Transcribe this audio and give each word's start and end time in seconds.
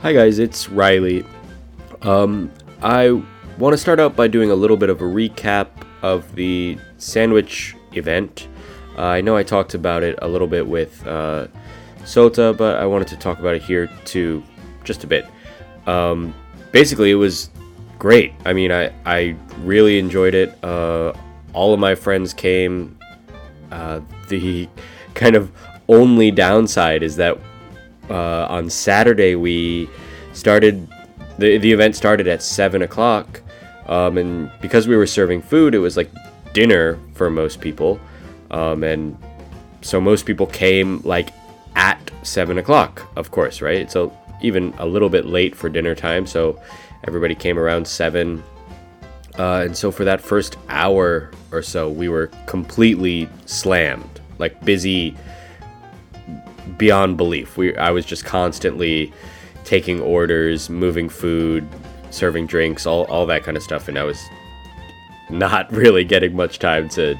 Hi 0.00 0.12
guys, 0.12 0.38
it's 0.38 0.68
Reilly. 0.68 1.24
Um, 2.02 2.52
I 2.82 3.20
want 3.58 3.72
to 3.72 3.76
start 3.76 3.98
out 3.98 4.14
by 4.14 4.28
doing 4.28 4.52
a 4.52 4.54
little 4.54 4.76
bit 4.76 4.90
of 4.90 5.00
a 5.00 5.04
recap 5.04 5.66
of 6.02 6.36
the 6.36 6.78
sandwich 6.98 7.74
event. 7.94 8.46
Uh, 8.96 9.06
I 9.06 9.20
know 9.20 9.36
I 9.36 9.42
talked 9.42 9.74
about 9.74 10.04
it 10.04 10.16
a 10.22 10.28
little 10.28 10.46
bit 10.46 10.64
with 10.64 11.04
uh, 11.04 11.48
Sota, 12.02 12.56
but 12.56 12.76
I 12.76 12.86
wanted 12.86 13.08
to 13.08 13.16
talk 13.16 13.40
about 13.40 13.56
it 13.56 13.62
here 13.62 13.88
too, 14.04 14.44
just 14.84 15.02
a 15.02 15.08
bit. 15.08 15.26
Um, 15.88 16.32
basically, 16.70 17.10
it 17.10 17.16
was 17.16 17.50
great. 17.98 18.34
I 18.44 18.52
mean, 18.52 18.70
I, 18.70 18.92
I 19.04 19.34
really 19.62 19.98
enjoyed 19.98 20.36
it. 20.36 20.62
Uh, 20.62 21.12
all 21.54 21.74
of 21.74 21.80
my 21.80 21.96
friends 21.96 22.32
came. 22.32 22.96
Uh, 23.72 24.00
the 24.28 24.68
kind 25.14 25.34
of 25.34 25.50
only 25.88 26.30
downside 26.30 27.02
is 27.02 27.16
that 27.16 27.36
uh, 28.10 28.46
on 28.48 28.70
Saturday 28.70 29.34
we 29.34 29.88
started 30.32 30.88
the 31.38 31.58
the 31.58 31.72
event 31.72 31.96
started 31.96 32.26
at 32.26 32.42
seven 32.42 32.82
o'clock, 32.82 33.40
um, 33.86 34.18
and 34.18 34.50
because 34.60 34.88
we 34.88 34.96
were 34.96 35.06
serving 35.06 35.42
food, 35.42 35.74
it 35.74 35.78
was 35.78 35.96
like 35.96 36.10
dinner 36.52 36.98
for 37.14 37.30
most 37.30 37.60
people, 37.60 38.00
um, 38.50 38.82
and 38.82 39.16
so 39.82 40.00
most 40.00 40.26
people 40.26 40.46
came 40.46 41.00
like 41.04 41.30
at 41.76 42.10
seven 42.22 42.58
o'clock, 42.58 43.06
of 43.16 43.30
course, 43.30 43.62
right? 43.62 43.90
So 43.90 44.16
even 44.42 44.74
a 44.78 44.86
little 44.86 45.08
bit 45.08 45.26
late 45.26 45.54
for 45.54 45.68
dinner 45.68 45.94
time, 45.94 46.26
so 46.26 46.60
everybody 47.06 47.34
came 47.34 47.58
around 47.58 47.86
seven. 47.86 48.42
Uh, 49.38 49.62
and 49.66 49.76
so 49.76 49.92
for 49.92 50.04
that 50.04 50.20
first 50.20 50.56
hour 50.68 51.30
or 51.52 51.62
so, 51.62 51.88
we 51.88 52.08
were 52.08 52.26
completely 52.46 53.28
slammed, 53.46 54.20
like 54.38 54.60
busy 54.64 55.16
beyond 56.76 57.16
belief. 57.16 57.56
We 57.56 57.76
I 57.76 57.90
was 57.90 58.04
just 58.04 58.24
constantly 58.24 59.12
taking 59.64 60.00
orders, 60.00 60.70
moving 60.70 61.08
food, 61.08 61.66
serving 62.10 62.46
drinks, 62.46 62.86
all 62.86 63.04
all 63.04 63.26
that 63.26 63.44
kind 63.44 63.56
of 63.56 63.62
stuff, 63.62 63.88
and 63.88 63.98
I 63.98 64.04
was 64.04 64.22
not 65.30 65.70
really 65.72 66.04
getting 66.04 66.34
much 66.36 66.58
time 66.58 66.88
to 66.90 67.16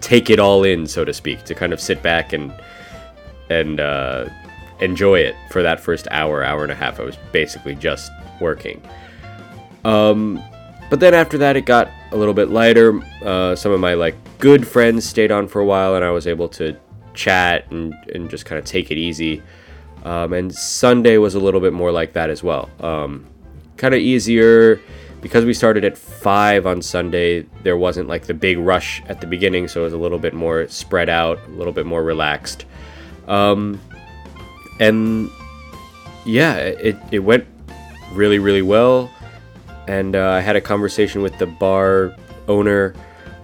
take 0.00 0.30
it 0.30 0.38
all 0.38 0.64
in, 0.64 0.86
so 0.86 1.04
to 1.04 1.12
speak, 1.12 1.44
to 1.44 1.54
kind 1.54 1.72
of 1.72 1.80
sit 1.80 2.02
back 2.02 2.32
and 2.32 2.52
and 3.50 3.80
uh, 3.80 4.28
enjoy 4.80 5.20
it 5.20 5.34
for 5.50 5.62
that 5.62 5.80
first 5.80 6.08
hour, 6.10 6.42
hour 6.42 6.62
and 6.62 6.72
a 6.72 6.74
half. 6.74 7.00
I 7.00 7.04
was 7.04 7.16
basically 7.32 7.74
just 7.74 8.10
working. 8.40 8.82
Um, 9.84 10.42
but 10.90 11.00
then 11.00 11.14
after 11.14 11.38
that, 11.38 11.56
it 11.56 11.62
got 11.62 11.88
a 12.10 12.16
little 12.16 12.34
bit 12.34 12.50
lighter. 12.50 13.00
Uh, 13.24 13.56
some 13.56 13.72
of 13.72 13.80
my 13.80 13.94
like 13.94 14.14
good 14.38 14.66
friends 14.66 15.04
stayed 15.04 15.32
on 15.32 15.48
for 15.48 15.60
a 15.60 15.64
while, 15.64 15.94
and 15.94 16.04
I 16.04 16.10
was 16.10 16.26
able 16.26 16.48
to 16.50 16.76
chat 17.14 17.70
and, 17.70 17.94
and 18.14 18.30
just 18.30 18.46
kind 18.46 18.58
of 18.58 18.64
take 18.64 18.90
it 18.90 18.96
easy. 18.96 19.42
Um, 20.04 20.32
and 20.32 20.54
Sunday 20.54 21.18
was 21.18 21.34
a 21.34 21.40
little 21.40 21.60
bit 21.60 21.72
more 21.72 21.92
like 21.92 22.14
that 22.14 22.30
as 22.30 22.42
well. 22.42 22.70
Um, 22.80 23.26
kind 23.76 23.94
of 23.94 24.00
easier 24.00 24.80
because 25.20 25.44
we 25.44 25.54
started 25.54 25.84
at 25.84 25.96
5 25.96 26.66
on 26.66 26.82
Sunday. 26.82 27.46
There 27.62 27.76
wasn't 27.76 28.08
like 28.08 28.26
the 28.26 28.34
big 28.34 28.58
rush 28.58 29.02
at 29.06 29.20
the 29.20 29.26
beginning, 29.26 29.68
so 29.68 29.80
it 29.82 29.84
was 29.84 29.92
a 29.92 29.98
little 29.98 30.18
bit 30.18 30.34
more 30.34 30.66
spread 30.68 31.08
out, 31.08 31.38
a 31.46 31.50
little 31.50 31.72
bit 31.72 31.86
more 31.86 32.02
relaxed. 32.02 32.64
Um, 33.28 33.80
and 34.80 35.30
yeah, 36.24 36.56
it, 36.56 36.96
it 37.12 37.20
went 37.20 37.46
really, 38.12 38.40
really 38.40 38.62
well. 38.62 39.10
And 39.86 40.16
uh, 40.16 40.30
I 40.30 40.40
had 40.40 40.56
a 40.56 40.60
conversation 40.60 41.22
with 41.22 41.38
the 41.38 41.46
bar 41.46 42.16
owner 42.48 42.94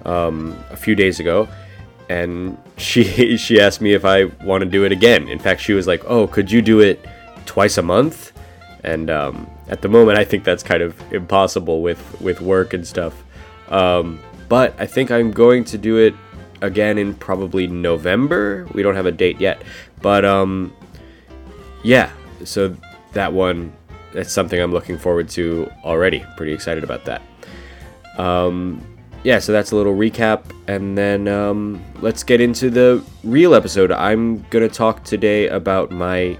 um, 0.04 0.56
a 0.70 0.76
few 0.76 0.96
days 0.96 1.20
ago 1.20 1.48
and 2.08 2.56
she 2.76 3.36
she 3.36 3.60
asked 3.60 3.80
me 3.80 3.92
if 3.92 4.04
I 4.04 4.24
want 4.44 4.62
to 4.62 4.70
do 4.70 4.84
it 4.84 4.92
again. 4.92 5.28
In 5.28 5.38
fact, 5.38 5.60
she 5.60 5.72
was 5.72 5.86
like, 5.86 6.04
"Oh, 6.06 6.26
could 6.26 6.50
you 6.50 6.62
do 6.62 6.80
it 6.80 7.04
twice 7.46 7.78
a 7.78 7.82
month?" 7.82 8.32
And 8.84 9.10
um, 9.10 9.50
at 9.68 9.82
the 9.82 9.88
moment, 9.88 10.18
I 10.18 10.24
think 10.24 10.44
that's 10.44 10.62
kind 10.62 10.82
of 10.82 11.00
impossible 11.12 11.82
with 11.82 12.20
with 12.20 12.40
work 12.40 12.72
and 12.74 12.86
stuff. 12.86 13.22
Um, 13.68 14.20
but 14.48 14.74
I 14.78 14.86
think 14.86 15.10
I'm 15.10 15.30
going 15.30 15.64
to 15.64 15.78
do 15.78 15.98
it 15.98 16.14
again 16.62 16.98
in 16.98 17.14
probably 17.14 17.66
November. 17.66 18.66
We 18.72 18.82
don't 18.82 18.96
have 18.96 19.06
a 19.06 19.12
date 19.12 19.40
yet, 19.40 19.62
but 20.00 20.24
um, 20.24 20.72
yeah. 21.82 22.10
So 22.44 22.74
that 23.12 23.32
one, 23.32 23.72
that's 24.12 24.32
something 24.32 24.60
I'm 24.60 24.72
looking 24.72 24.96
forward 24.96 25.28
to 25.30 25.70
already. 25.84 26.24
Pretty 26.36 26.52
excited 26.52 26.84
about 26.84 27.04
that. 27.04 27.22
Um, 28.16 28.97
yeah, 29.28 29.38
so 29.38 29.52
that's 29.52 29.72
a 29.72 29.76
little 29.76 29.94
recap, 29.94 30.40
and 30.68 30.96
then 30.96 31.28
um, 31.28 31.84
let's 32.00 32.22
get 32.22 32.40
into 32.40 32.70
the 32.70 33.04
real 33.22 33.54
episode. 33.54 33.92
I'm 33.92 34.40
gonna 34.48 34.70
talk 34.70 35.04
today 35.04 35.48
about 35.48 35.90
my 35.90 36.38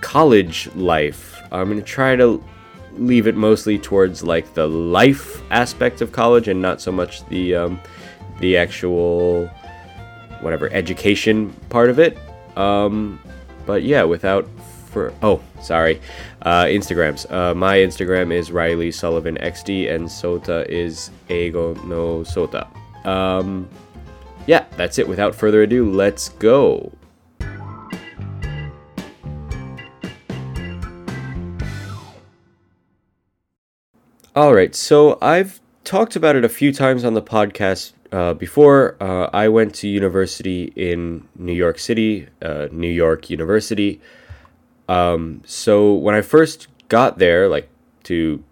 college 0.00 0.74
life. 0.74 1.38
I'm 1.52 1.68
gonna 1.68 1.82
try 1.82 2.16
to 2.16 2.42
leave 2.94 3.26
it 3.26 3.36
mostly 3.36 3.78
towards 3.78 4.24
like 4.24 4.54
the 4.54 4.66
life 4.66 5.42
aspect 5.50 6.00
of 6.00 6.10
college, 6.10 6.48
and 6.48 6.62
not 6.62 6.80
so 6.80 6.90
much 6.90 7.26
the 7.26 7.54
um, 7.54 7.78
the 8.40 8.56
actual 8.56 9.46
whatever 10.40 10.72
education 10.72 11.52
part 11.68 11.90
of 11.90 11.98
it. 11.98 12.16
Um, 12.56 13.20
but 13.66 13.82
yeah, 13.82 14.04
without 14.04 14.48
for 14.88 15.12
oh 15.22 15.40
sorry 15.60 16.00
uh, 16.42 16.64
instagrams. 16.64 17.30
Uh, 17.30 17.54
my 17.54 17.76
instagram 17.76 18.32
is 18.32 18.50
reilly 18.50 18.90
sullivan 18.90 19.36
xd 19.36 19.92
and 19.94 20.06
sota 20.06 20.66
is 20.66 21.10
eigo 21.28 21.82
no 21.84 22.20
sota. 22.20 22.66
Um, 23.06 23.68
yeah 24.46 24.64
that's 24.76 24.98
it. 24.98 25.06
Without 25.06 25.34
further 25.34 25.62
ado 25.62 25.90
let's 25.90 26.30
go. 26.30 26.92
All 34.34 34.54
right 34.54 34.74
so 34.74 35.18
i've 35.20 35.60
talked 35.88 36.16
about 36.16 36.36
it 36.36 36.44
a 36.44 36.48
few 36.50 36.70
times 36.70 37.02
on 37.02 37.14
the 37.14 37.22
podcast 37.22 37.92
uh, 38.12 38.34
before. 38.34 38.96
Uh, 39.00 39.30
I 39.32 39.48
went 39.48 39.74
to 39.76 39.88
university 39.88 40.72
in 40.76 41.26
New 41.36 41.52
York 41.52 41.78
City, 41.78 42.26
uh, 42.42 42.68
New 42.70 42.90
York 42.90 43.30
University. 43.30 44.00
Um, 44.88 45.42
so 45.44 45.92
when 45.92 46.14
I 46.14 46.22
first 46.22 46.68
got 46.88 47.18
there, 47.18 47.48
like 47.48 47.68
to 48.04 48.42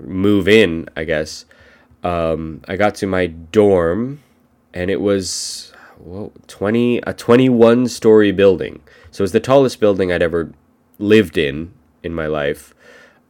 move 0.00 0.48
in, 0.48 0.88
I 0.96 1.04
guess, 1.04 1.44
um, 2.02 2.62
I 2.68 2.76
got 2.76 2.94
to 2.96 3.06
my 3.06 3.26
dorm, 3.26 4.20
and 4.74 4.90
it 4.90 5.00
was 5.00 5.72
well, 5.98 6.32
twenty 6.46 6.98
a 6.98 7.12
twenty 7.12 7.48
one 7.48 7.88
story 7.88 8.32
building. 8.32 8.80
So 9.10 9.22
it 9.22 9.24
was 9.24 9.32
the 9.32 9.40
tallest 9.40 9.80
building 9.80 10.12
I'd 10.12 10.22
ever 10.22 10.52
lived 10.98 11.38
in 11.38 11.72
in 12.02 12.14
my 12.14 12.26
life. 12.26 12.74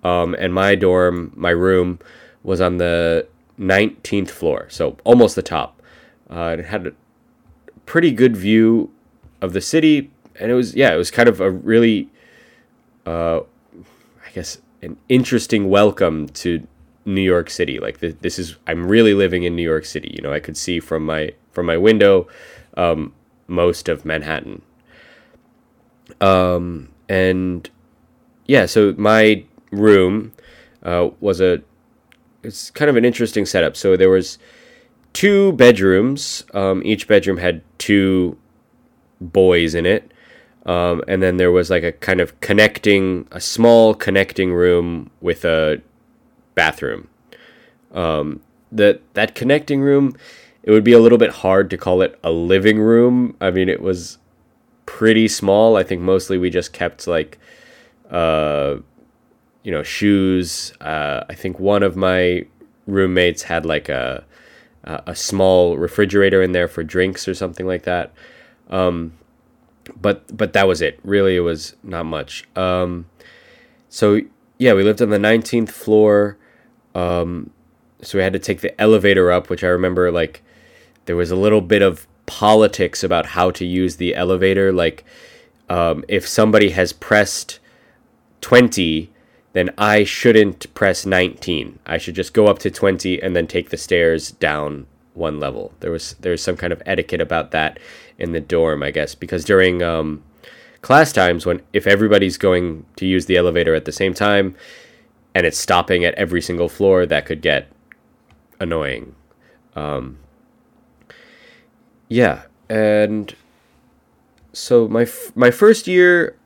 Um, 0.03 0.35
and 0.39 0.55
my 0.55 0.75
dorm, 0.75 1.33
my 1.35 1.51
room, 1.51 1.99
was 2.43 2.61
on 2.61 2.79
the 2.79 3.27
19th 3.59 4.31
floor, 4.31 4.67
so 4.69 4.97
almost 5.05 5.35
the 5.35 5.43
top. 5.43 5.83
Uh, 6.31 6.57
it 6.59 6.67
had 6.67 6.87
a 6.87 6.93
pretty 7.85 8.13
good 8.13 8.37
view 8.37 8.93
of 9.41 9.53
the 9.53 9.61
city, 9.61 10.11
and 10.39 10.51
it 10.51 10.55
was 10.55 10.75
yeah, 10.75 10.93
it 10.93 10.97
was 10.97 11.11
kind 11.11 11.29
of 11.29 11.41
a 11.41 11.51
really, 11.51 12.09
uh, 13.07 13.41
I 13.41 14.31
guess, 14.33 14.59
an 14.83 14.97
interesting 15.09 15.69
welcome 15.69 16.29
to 16.29 16.67
New 17.05 17.23
York 17.23 17.51
City. 17.51 17.79
Like 17.79 17.99
the, 17.99 18.13
this 18.21 18.39
is 18.39 18.57
I'm 18.67 18.87
really 18.87 19.15
living 19.15 19.43
in 19.43 19.57
New 19.57 19.63
York 19.63 19.85
City. 19.85 20.13
You 20.15 20.23
know, 20.23 20.33
I 20.33 20.41
could 20.41 20.57
see 20.57 20.81
from 20.81 21.05
my 21.05 21.33
from 21.53 21.67
my 21.67 21.77
window 21.77 22.29
um, 22.77 23.13
most 23.47 23.89
of 23.89 24.05
Manhattan. 24.05 24.63
Um, 26.21 26.89
and 27.09 27.69
yeah, 28.47 28.67
so 28.67 28.95
my 28.97 29.45
room 29.71 30.33
uh, 30.83 31.11
was 31.21 31.41
a 31.41 31.63
it's 32.43 32.71
kind 32.71 32.89
of 32.89 32.97
an 32.97 33.05
interesting 33.05 33.45
setup. 33.45 33.77
So 33.77 33.97
there 33.97 34.11
was 34.11 34.39
two 35.13 35.53
bedrooms. 35.53 36.45
Um, 36.55 36.83
each 36.85 37.09
bedroom 37.09 37.39
had 37.39 37.63
two 37.79 38.39
boys 39.21 39.75
in 39.75 39.87
it. 39.87 40.13
Um, 40.67 41.03
and 41.09 41.23
then 41.23 41.37
there 41.37 41.53
was 41.53 41.71
like 41.71 41.83
a 41.83 41.93
kind 41.93 42.21
of 42.21 42.39
connecting, 42.41 43.27
a 43.31 43.41
small 43.41 43.95
connecting 43.95 44.53
room 44.53 45.11
with 45.21 45.45
a 45.45 45.81
bathroom. 46.55 47.09
Um, 47.93 48.41
that 48.71 49.01
that 49.15 49.35
connecting 49.35 49.81
room, 49.81 50.15
it 50.63 50.71
would 50.71 50.85
be 50.85 50.93
a 50.93 50.99
little 50.99 51.19
bit 51.19 51.31
hard 51.31 51.71
to 51.71 51.79
call 51.79 52.03
it 52.03 52.19
a 52.23 52.31
living 52.31 52.79
room. 52.79 53.37
I 53.41 53.51
mean, 53.51 53.69
it 53.69 53.81
was 53.81 54.19
pretty 54.85 55.29
small. 55.29 55.77
I 55.77 55.83
think 55.85 56.03
mostly 56.03 56.37
we 56.37 56.51
just 56.51 56.73
kept 56.73 57.07
like, 57.07 57.39
uh, 58.11 58.77
you 59.63 59.73
know, 59.73 59.83
shoes. 59.83 60.73
Uh, 60.81 61.25
I 61.29 61.35
think 61.35 61.59
one 61.59 61.83
of 61.83 61.97
my 61.97 62.45
roommates 62.87 63.43
had 63.45 63.65
like 63.65 63.89
a 63.89 64.25
a 64.85 65.15
small 65.15 65.77
refrigerator 65.77 66.43
in 66.43 66.53
there 66.53 66.69
for 66.69 66.83
drinks 66.83 67.29
or 67.29 67.35
something 67.35 67.67
like 67.67 67.83
that. 67.83 68.11
Um, 68.71 69.13
but 70.01 70.37
but 70.37 70.53
that 70.53 70.67
was 70.67 70.81
it. 70.81 70.99
Really, 71.03 71.37
it 71.37 71.41
was 71.41 71.77
not 71.83 72.07
much. 72.07 72.45
Um, 72.57 73.07
so 73.89 74.21
yeah, 74.59 74.75
we 74.75 74.83
lived 74.83 75.01
on 75.01 75.11
the 75.11 75.19
19th 75.19 75.71
floor. 75.71 76.37
Um, 76.95 77.51
so 78.03 78.19
we 78.19 78.25
had 78.25 78.33
to 78.33 78.39
take 78.39 78.61
the 78.61 78.79
elevator 78.81 79.31
up, 79.31 79.51
which 79.51 79.65
I 79.65 79.69
remember 79.69 80.11
like 80.11 80.43
there 81.07 81.17
was 81.17 81.31
a 81.31 81.37
little 81.37 81.61
bit 81.61 81.83
of 81.83 82.07
politics 82.27 83.03
about 83.03 83.27
how 83.27 83.51
to 83.53 83.65
use 83.65 83.97
the 83.97 84.15
elevator. 84.15 84.73
Like 84.73 85.05
um, 85.69 86.05
if 86.09 86.27
somebody 86.27 86.71
has 86.71 86.93
pressed 86.93 87.59
20, 88.41 89.11
then 89.53 89.71
I 89.79 90.05
shouldn't 90.05 90.73
press 90.75 91.07
19. 91.07 91.79
I 91.87 91.99
should 91.99 92.15
just 92.15 92.35
go 92.35 92.47
up 92.47 92.59
to 92.61 92.71
20 92.71 93.23
and 93.23 93.35
then 93.35 93.47
take 93.47 93.71
the 93.71 93.77
stairs 93.77 94.31
down 94.31 94.87
one 95.19 95.41
level. 95.41 95.73
There 95.81 95.91
was 95.91 96.15
there's 96.21 96.43
some 96.43 96.57
kind 96.57 96.73
of 96.73 96.83
etiquette 96.87 97.21
about 97.21 97.51
that 97.51 97.79
in 98.19 98.33
the 98.33 98.41
dorm, 98.41 98.83
I 98.83 98.91
guess, 98.91 99.15
because 99.15 99.45
during 99.45 99.83
um, 99.83 100.23
class 100.83 101.13
times 101.13 101.45
when 101.45 101.63
if 101.73 101.87
everybody's 101.87 102.39
going 102.39 102.87
to 102.97 103.07
use 103.07 103.27
the 103.27 103.37
elevator 103.37 103.75
at 103.75 103.85
the 103.85 103.93
same 103.93 104.15
time 104.15 104.55
and 105.35 105.47
it's 105.47 105.59
stopping 105.59 106.05
at 106.05 106.15
every 106.15 106.41
single 106.41 106.69
floor, 106.69 107.05
that 107.07 107.27
could 107.27 107.43
get 107.43 107.71
annoying. 108.61 109.15
Um, 109.77 110.19
yeah, 112.09 112.43
and 112.69 113.35
so 114.53 114.89
my 114.89 115.03
f- 115.03 115.33
my 115.37 115.51
first 115.51 115.87
year, 115.87 116.37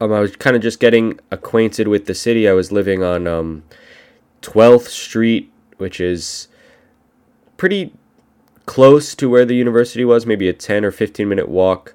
um, 0.00 0.12
I 0.12 0.20
was 0.20 0.36
kind 0.36 0.56
of 0.56 0.62
just 0.62 0.80
getting 0.80 1.18
acquainted 1.30 1.88
with 1.88 2.06
the 2.06 2.14
city. 2.14 2.48
I 2.48 2.52
was 2.52 2.72
living 2.72 3.02
on 3.02 3.26
um, 3.26 3.64
12th 4.42 4.88
Street, 4.88 5.50
which 5.78 6.00
is 6.00 6.48
pretty 7.56 7.92
close 8.66 9.14
to 9.14 9.28
where 9.30 9.44
the 9.44 9.54
university 9.54 10.04
was, 10.04 10.26
maybe 10.26 10.48
a 10.48 10.52
10 10.52 10.84
or 10.84 10.90
15 10.90 11.28
minute 11.28 11.48
walk, 11.48 11.94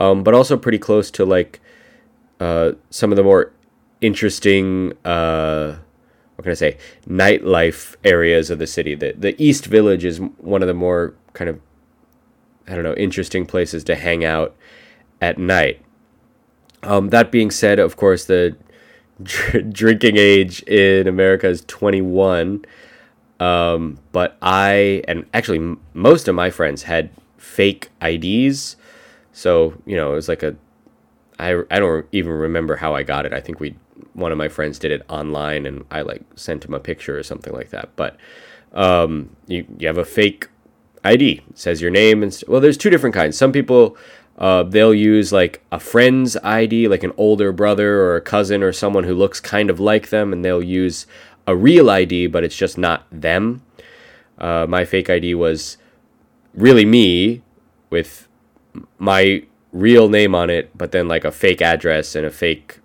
um, 0.00 0.22
but 0.22 0.34
also 0.34 0.56
pretty 0.56 0.78
close 0.78 1.10
to 1.12 1.24
like 1.24 1.60
uh, 2.40 2.72
some 2.90 3.12
of 3.12 3.16
the 3.16 3.22
more 3.22 3.52
interesting, 4.00 4.92
uh, 5.04 5.76
what 6.36 6.42
can 6.42 6.50
I 6.50 6.54
say, 6.54 6.78
nightlife 7.06 7.96
areas 8.04 8.50
of 8.50 8.58
the 8.58 8.66
city. 8.66 8.94
The, 8.94 9.12
the 9.12 9.40
East 9.42 9.66
Village 9.66 10.04
is 10.04 10.18
one 10.38 10.62
of 10.62 10.68
the 10.68 10.74
more 10.74 11.14
kind 11.32 11.48
of, 11.48 11.60
I 12.66 12.74
don't 12.74 12.84
know, 12.84 12.94
interesting 12.94 13.46
places 13.46 13.84
to 13.84 13.94
hang 13.94 14.24
out 14.24 14.54
at 15.20 15.38
night. 15.38 15.82
Um, 16.82 17.08
that 17.10 17.32
being 17.32 17.50
said, 17.50 17.78
of 17.78 17.96
course, 17.96 18.24
the 18.26 18.56
drinking 19.70 20.16
age 20.16 20.62
in 20.64 21.06
America 21.06 21.48
is 21.48 21.64
21. 21.66 22.64
Um, 23.40 23.98
but 24.12 24.36
I, 24.40 25.02
and 25.08 25.26
actually 25.34 25.58
m- 25.58 25.80
most 25.94 26.28
of 26.28 26.34
my 26.34 26.50
friends 26.50 26.84
had 26.84 27.10
fake 27.36 27.90
IDs. 28.00 28.76
So, 29.32 29.74
you 29.84 29.96
know, 29.96 30.12
it 30.12 30.14
was 30.14 30.28
like 30.28 30.42
a, 30.42 30.56
I, 31.38 31.62
I 31.70 31.78
don't 31.78 32.06
even 32.12 32.32
remember 32.32 32.76
how 32.76 32.94
I 32.94 33.02
got 33.02 33.26
it. 33.26 33.32
I 33.32 33.40
think 33.40 33.60
we, 33.60 33.76
one 34.14 34.32
of 34.32 34.38
my 34.38 34.48
friends 34.48 34.78
did 34.78 34.90
it 34.90 35.04
online 35.08 35.66
and 35.66 35.84
I 35.90 36.00
like 36.00 36.22
sent 36.34 36.64
him 36.64 36.72
a 36.72 36.80
picture 36.80 37.18
or 37.18 37.22
something 37.22 37.52
like 37.52 37.70
that. 37.70 37.90
But, 37.96 38.16
um, 38.72 39.36
you, 39.46 39.66
you 39.78 39.86
have 39.86 39.98
a 39.98 40.04
fake 40.04 40.48
ID, 41.04 41.42
it 41.48 41.58
says 41.58 41.82
your 41.82 41.90
name 41.90 42.22
and, 42.22 42.32
st- 42.32 42.48
well, 42.48 42.60
there's 42.60 42.78
two 42.78 42.90
different 42.90 43.14
kinds. 43.14 43.36
Some 43.36 43.52
people, 43.52 43.96
uh, 44.38 44.62
they'll 44.62 44.94
use 44.94 45.32
like 45.32 45.64
a 45.72 45.80
friend's 45.80 46.36
ID, 46.38 46.88
like 46.88 47.02
an 47.02 47.12
older 47.16 47.52
brother 47.52 48.00
or 48.02 48.16
a 48.16 48.20
cousin 48.20 48.62
or 48.62 48.72
someone 48.72 49.04
who 49.04 49.14
looks 49.14 49.40
kind 49.40 49.70
of 49.70 49.80
like 49.80 50.10
them, 50.10 50.32
and 50.32 50.44
they'll 50.44 50.62
use 50.62 51.06
a 51.46 51.56
real 51.56 51.90
ID, 51.90 52.26
but 52.26 52.44
it's 52.44 52.56
just 52.56 52.76
not 52.76 53.06
them. 53.10 53.62
Uh, 54.38 54.66
my 54.68 54.84
fake 54.84 55.08
ID 55.08 55.34
was 55.34 55.78
really 56.54 56.84
me 56.84 57.42
with 57.90 58.28
my 58.98 59.42
real 59.72 60.08
name 60.08 60.34
on 60.34 60.50
it, 60.50 60.76
but 60.76 60.92
then 60.92 61.08
like 61.08 61.24
a 61.24 61.30
fake 61.30 61.62
address 61.62 62.14
and 62.14 62.26
a 62.26 62.30
fake 62.30 62.80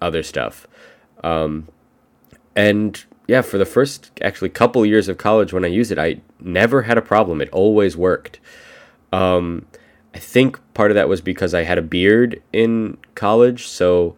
other 0.00 0.22
stuff. 0.22 0.66
Um, 1.22 1.68
and 2.56 3.04
yeah, 3.28 3.42
for 3.42 3.58
the 3.58 3.64
first 3.64 4.10
actually 4.20 4.48
couple 4.48 4.84
years 4.84 5.08
of 5.08 5.18
college 5.18 5.52
when 5.52 5.64
I 5.64 5.68
used 5.68 5.92
it, 5.92 5.98
I 5.98 6.20
never 6.40 6.82
had 6.82 6.98
a 6.98 7.02
problem. 7.02 7.40
It 7.40 7.48
always 7.50 7.96
worked. 7.96 8.40
Um, 9.12 9.66
I 10.14 10.18
think 10.18 10.60
part 10.74 10.90
of 10.90 10.94
that 10.96 11.08
was 11.08 11.20
because 11.20 11.54
I 11.54 11.62
had 11.62 11.78
a 11.78 11.82
beard 11.82 12.42
in 12.52 12.98
college, 13.14 13.66
so 13.66 14.16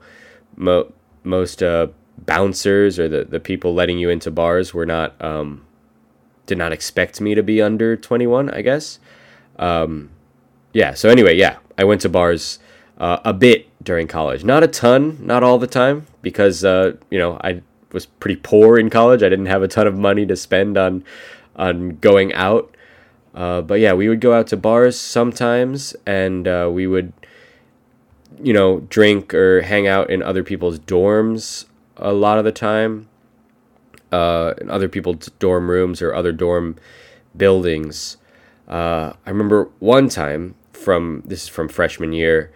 mo- 0.57 0.93
most 1.23 1.63
uh, 1.63 1.89
bouncers 2.19 2.99
or 2.99 3.09
the, 3.09 3.25
the 3.25 3.41
people 3.41 3.75
letting 3.75 3.99
you 3.99 4.11
into 4.11 4.31
bars 4.31 4.73
were 4.73 4.87
not 4.87 5.21
um, 5.23 5.65
did 6.47 6.59
not 6.59 6.73
expect 6.73 7.21
me 7.21 7.35
to 7.35 7.43
be 7.43 7.61
under 7.61 7.97
21 7.97 8.51
i 8.51 8.63
guess. 8.63 8.99
Um, 9.59 10.11
yeah 10.73 10.95
so 10.95 11.09
anyway 11.09 11.37
yeah 11.37 11.59
i 11.79 11.85
went 11.85 12.01
to 12.03 12.09
bars 12.09 12.59
uh, 12.99 13.19
a 13.25 13.33
bit 13.33 13.69
during 13.83 14.07
college. 14.07 14.45
Not 14.45 14.63
a 14.63 14.69
ton 14.69 15.19
not 15.21 15.43
all 15.43 15.59
the 15.59 15.67
time 15.67 16.07
because 16.23 16.65
uh, 16.65 16.97
you 17.11 17.19
know 17.19 17.39
i 17.43 17.63
was 17.93 18.07
pretty 18.07 18.37
poor 18.37 18.79
in 18.79 18.91
college. 18.91 19.23
I 19.23 19.29
didn't 19.29 19.47
have 19.47 19.63
a 19.63 19.69
ton 19.69 19.87
of 19.87 19.97
money 19.97 20.27
to 20.27 20.37
spend 20.37 20.77
on 20.77 21.05
on 21.57 21.97
going 21.97 22.33
out. 22.35 22.75
Uh, 23.35 23.61
but 23.61 23.81
yeah 23.81 23.93
we 23.93 24.09
would 24.09 24.21
go 24.21 24.33
out 24.33 24.47
to 24.49 24.57
bars 24.57 24.99
sometimes 24.99 25.97
and 26.07 26.47
uh, 26.47 26.71
we 26.73 26.87
would 26.87 27.13
you 28.41 28.53
know 28.53 28.81
drink 28.81 29.35
or 29.35 29.63
hang 29.63 29.87
out 29.87 30.11
in 30.11 30.23
other 30.23 30.45
people's 30.45 30.79
dorms 30.79 31.65
a 31.97 32.13
lot 32.13 32.39
of 32.39 32.45
the 32.45 32.53
time 32.53 33.09
uh, 34.13 34.55
in 34.61 34.71
other 34.71 34.89
people's 34.89 35.27
dorm 35.39 35.71
rooms 35.71 36.01
or 36.01 36.15
other 36.15 36.33
dorm 36.33 36.77
buildings. 37.37 38.17
Uh, 38.69 39.13
I 39.27 39.31
remember 39.31 39.71
one 39.79 40.09
time 40.09 40.55
from 40.73 41.23
this 41.25 41.45
is 41.45 41.49
from 41.49 41.69
freshman 41.69 42.13
year, 42.13 42.53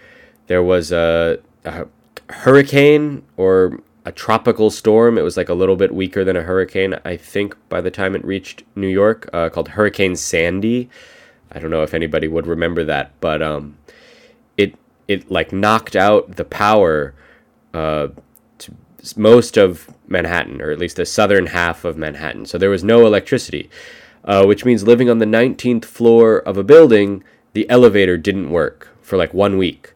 there 0.47 0.63
was 0.63 0.93
a, 0.93 1.39
a, 1.65 1.87
hurricane 2.31 3.23
or 3.37 3.81
a 4.05 4.13
tropical 4.13 4.71
storm. 4.71 5.19
It 5.19 5.23
was 5.23 5.37
like 5.37 5.49
a 5.49 5.55
little 5.55 5.77
bit 5.77 5.95
weaker 5.95 6.25
than 6.25 6.37
a 6.37 6.43
hurricane, 6.43 6.95
I 7.05 7.17
think, 7.17 7.57
by 7.69 7.81
the 7.81 7.91
time 7.91 8.15
it 8.15 8.25
reached 8.25 8.63
New 8.75 8.89
York, 8.89 9.29
uh, 9.33 9.49
called 9.49 9.69
Hurricane 9.69 10.17
Sandy. 10.17 10.89
I 11.53 11.59
don't 11.59 11.71
know 11.71 11.83
if 11.83 11.95
anybody 11.95 12.29
would 12.29 12.47
remember 12.47 12.85
that, 12.85 13.13
but 13.21 13.43
um, 13.43 13.79
it 14.57 14.75
it 15.07 15.31
like 15.31 15.53
knocked 15.53 15.97
out 15.97 16.37
the 16.37 16.45
power 16.45 17.15
uh, 17.73 18.09
most 19.17 19.57
of 19.57 19.89
Manhattan, 20.07 20.61
or 20.61 20.71
at 20.71 20.79
least 20.79 20.97
the 20.97 21.07
southern 21.07 21.47
half 21.47 21.85
of 21.85 21.97
Manhattan. 21.97 22.47
So 22.47 22.59
there 22.59 22.71
was 22.71 22.85
no 22.85 23.07
electricity, 23.07 23.71
uh, 24.25 24.45
which 24.45 24.65
means 24.65 24.83
living 24.83 25.09
on 25.09 25.19
the 25.19 25.27
19th 25.27 25.85
floor 25.85 26.39
of 26.39 26.57
a 26.57 26.65
building, 26.65 27.23
the 27.53 27.69
elevator 27.71 28.17
didn't 28.17 28.51
work 28.51 28.89
for 29.03 29.17
like 29.17 29.33
one 29.33 29.57
week. 29.57 29.95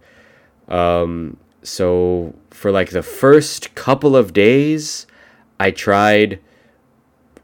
Um, 0.68 1.36
so 1.62 2.34
for 2.50 2.70
like 2.70 2.90
the 2.90 3.02
first 3.02 3.74
couple 3.74 4.16
of 4.16 4.32
days, 4.32 5.06
I 5.58 5.70
tried 5.70 6.40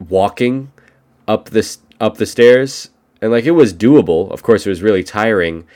walking 0.08 0.72
up 1.26 1.50
the 1.50 1.76
up 2.00 2.16
the 2.16 2.26
stairs, 2.26 2.90
and 3.20 3.30
like 3.30 3.44
it 3.44 3.52
was 3.52 3.74
doable. 3.74 4.30
Of 4.30 4.42
course, 4.42 4.66
it 4.66 4.70
was 4.70 4.82
really 4.82 5.04
tiring, 5.04 5.66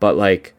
but 0.00 0.16
like 0.16 0.54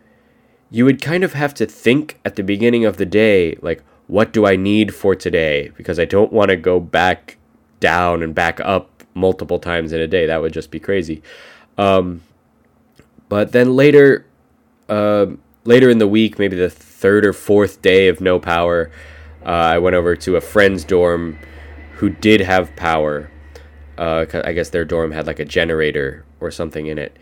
you 0.70 0.86
would 0.86 1.02
kind 1.02 1.24
of 1.24 1.34
have 1.34 1.54
to 1.54 1.66
think 1.66 2.20
at 2.26 2.36
the 2.36 2.44
beginning 2.44 2.86
of 2.86 2.98
the 2.98 3.06
day, 3.06 3.58
like 3.62 3.84
what 4.14 4.32
do 4.32 4.46
I 4.46 4.56
need 4.56 4.94
for 4.94 5.16
today? 5.16 5.72
Because 5.76 5.98
I 5.98 6.06
don't 6.06 6.32
want 6.32 6.50
to 6.50 6.56
go 6.56 6.80
back 6.80 7.38
down 7.80 8.22
and 8.22 8.36
back 8.36 8.60
up 8.60 9.04
multiple 9.16 9.58
times 9.58 9.92
in 9.92 10.00
a 10.00 10.06
day. 10.08 10.28
That 10.28 10.40
would 10.40 10.54
just 10.54 10.70
be 10.70 10.80
crazy. 10.80 11.24
Um, 11.80 12.22
but 13.28 13.54
then 13.54 13.76
later, 13.76 14.28
uh, 14.88 15.26
later 15.64 15.90
in 15.90 15.98
the 15.98 16.08
week, 16.08 16.38
maybe 16.38 16.56
the 16.56 16.70
third 16.70 17.26
or 17.26 17.34
fourth 17.34 17.82
day 17.82 18.08
of 18.08 18.22
no 18.22 18.38
power, 18.38 18.92
uh, 19.44 19.50
I 19.50 19.80
went 19.80 19.96
over 19.96 20.16
to 20.16 20.36
a 20.36 20.42
friend's 20.42 20.84
dorm 20.84 21.40
who 21.94 22.12
did 22.12 22.40
have 22.42 22.76
power. 22.76 23.32
Uh, 23.98 24.28
I 24.44 24.54
guess 24.54 24.70
their 24.70 24.86
dorm 24.86 25.12
had 25.12 25.26
like 25.26 25.40
a 25.40 25.46
generator 25.46 26.24
or 26.40 26.52
something 26.52 26.86
in 26.86 27.00
it, 27.00 27.18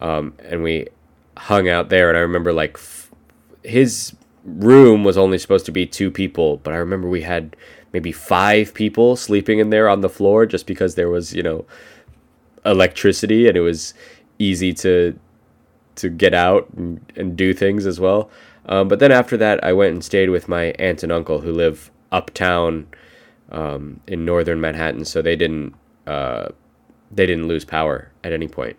um, 0.00 0.32
and 0.38 0.62
we 0.62 0.88
hung 1.36 1.68
out 1.68 1.90
there. 1.90 2.08
And 2.08 2.16
I 2.16 2.22
remember 2.22 2.54
like 2.54 2.76
f- 2.76 3.10
his 3.62 4.14
room 4.58 5.04
was 5.04 5.16
only 5.16 5.38
supposed 5.38 5.66
to 5.66 5.72
be 5.72 5.86
two 5.86 6.10
people, 6.10 6.58
but 6.58 6.72
I 6.72 6.76
remember 6.76 7.08
we 7.08 7.22
had 7.22 7.56
maybe 7.92 8.12
five 8.12 8.74
people 8.74 9.16
sleeping 9.16 9.58
in 9.58 9.70
there 9.70 9.88
on 9.88 10.00
the 10.00 10.08
floor 10.08 10.46
just 10.46 10.66
because 10.66 10.94
there 10.94 11.08
was, 11.08 11.34
you 11.34 11.42
know, 11.42 11.64
electricity 12.64 13.48
and 13.48 13.56
it 13.56 13.60
was 13.60 13.94
easy 14.38 14.72
to 14.74 15.18
to 15.96 16.08
get 16.08 16.32
out 16.32 16.68
and, 16.76 17.00
and 17.16 17.36
do 17.36 17.52
things 17.52 17.84
as 17.84 18.00
well. 18.00 18.30
Um, 18.66 18.88
but 18.88 19.00
then 19.00 19.12
after 19.12 19.36
that, 19.36 19.62
I 19.64 19.72
went 19.72 19.92
and 19.92 20.04
stayed 20.04 20.30
with 20.30 20.48
my 20.48 20.74
aunt 20.78 21.02
and 21.02 21.12
uncle 21.12 21.40
who 21.40 21.52
live 21.52 21.90
uptown 22.12 22.86
um, 23.50 24.00
in 24.06 24.24
northern 24.24 24.60
Manhattan, 24.60 25.04
so 25.04 25.20
they 25.20 25.36
didn't 25.36 25.74
uh, 26.06 26.48
they 27.10 27.26
didn't 27.26 27.48
lose 27.48 27.64
power 27.64 28.10
at 28.24 28.32
any 28.32 28.48
point. 28.48 28.76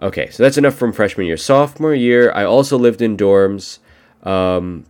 Okay, 0.00 0.30
so 0.30 0.42
that's 0.42 0.58
enough 0.58 0.74
from 0.74 0.92
freshman 0.92 1.26
year. 1.26 1.36
Sophomore 1.36 1.94
year, 1.94 2.32
I 2.34 2.44
also 2.44 2.76
lived 2.78 3.02
in 3.02 3.16
dorms. 3.16 3.78
Um, 4.22 4.84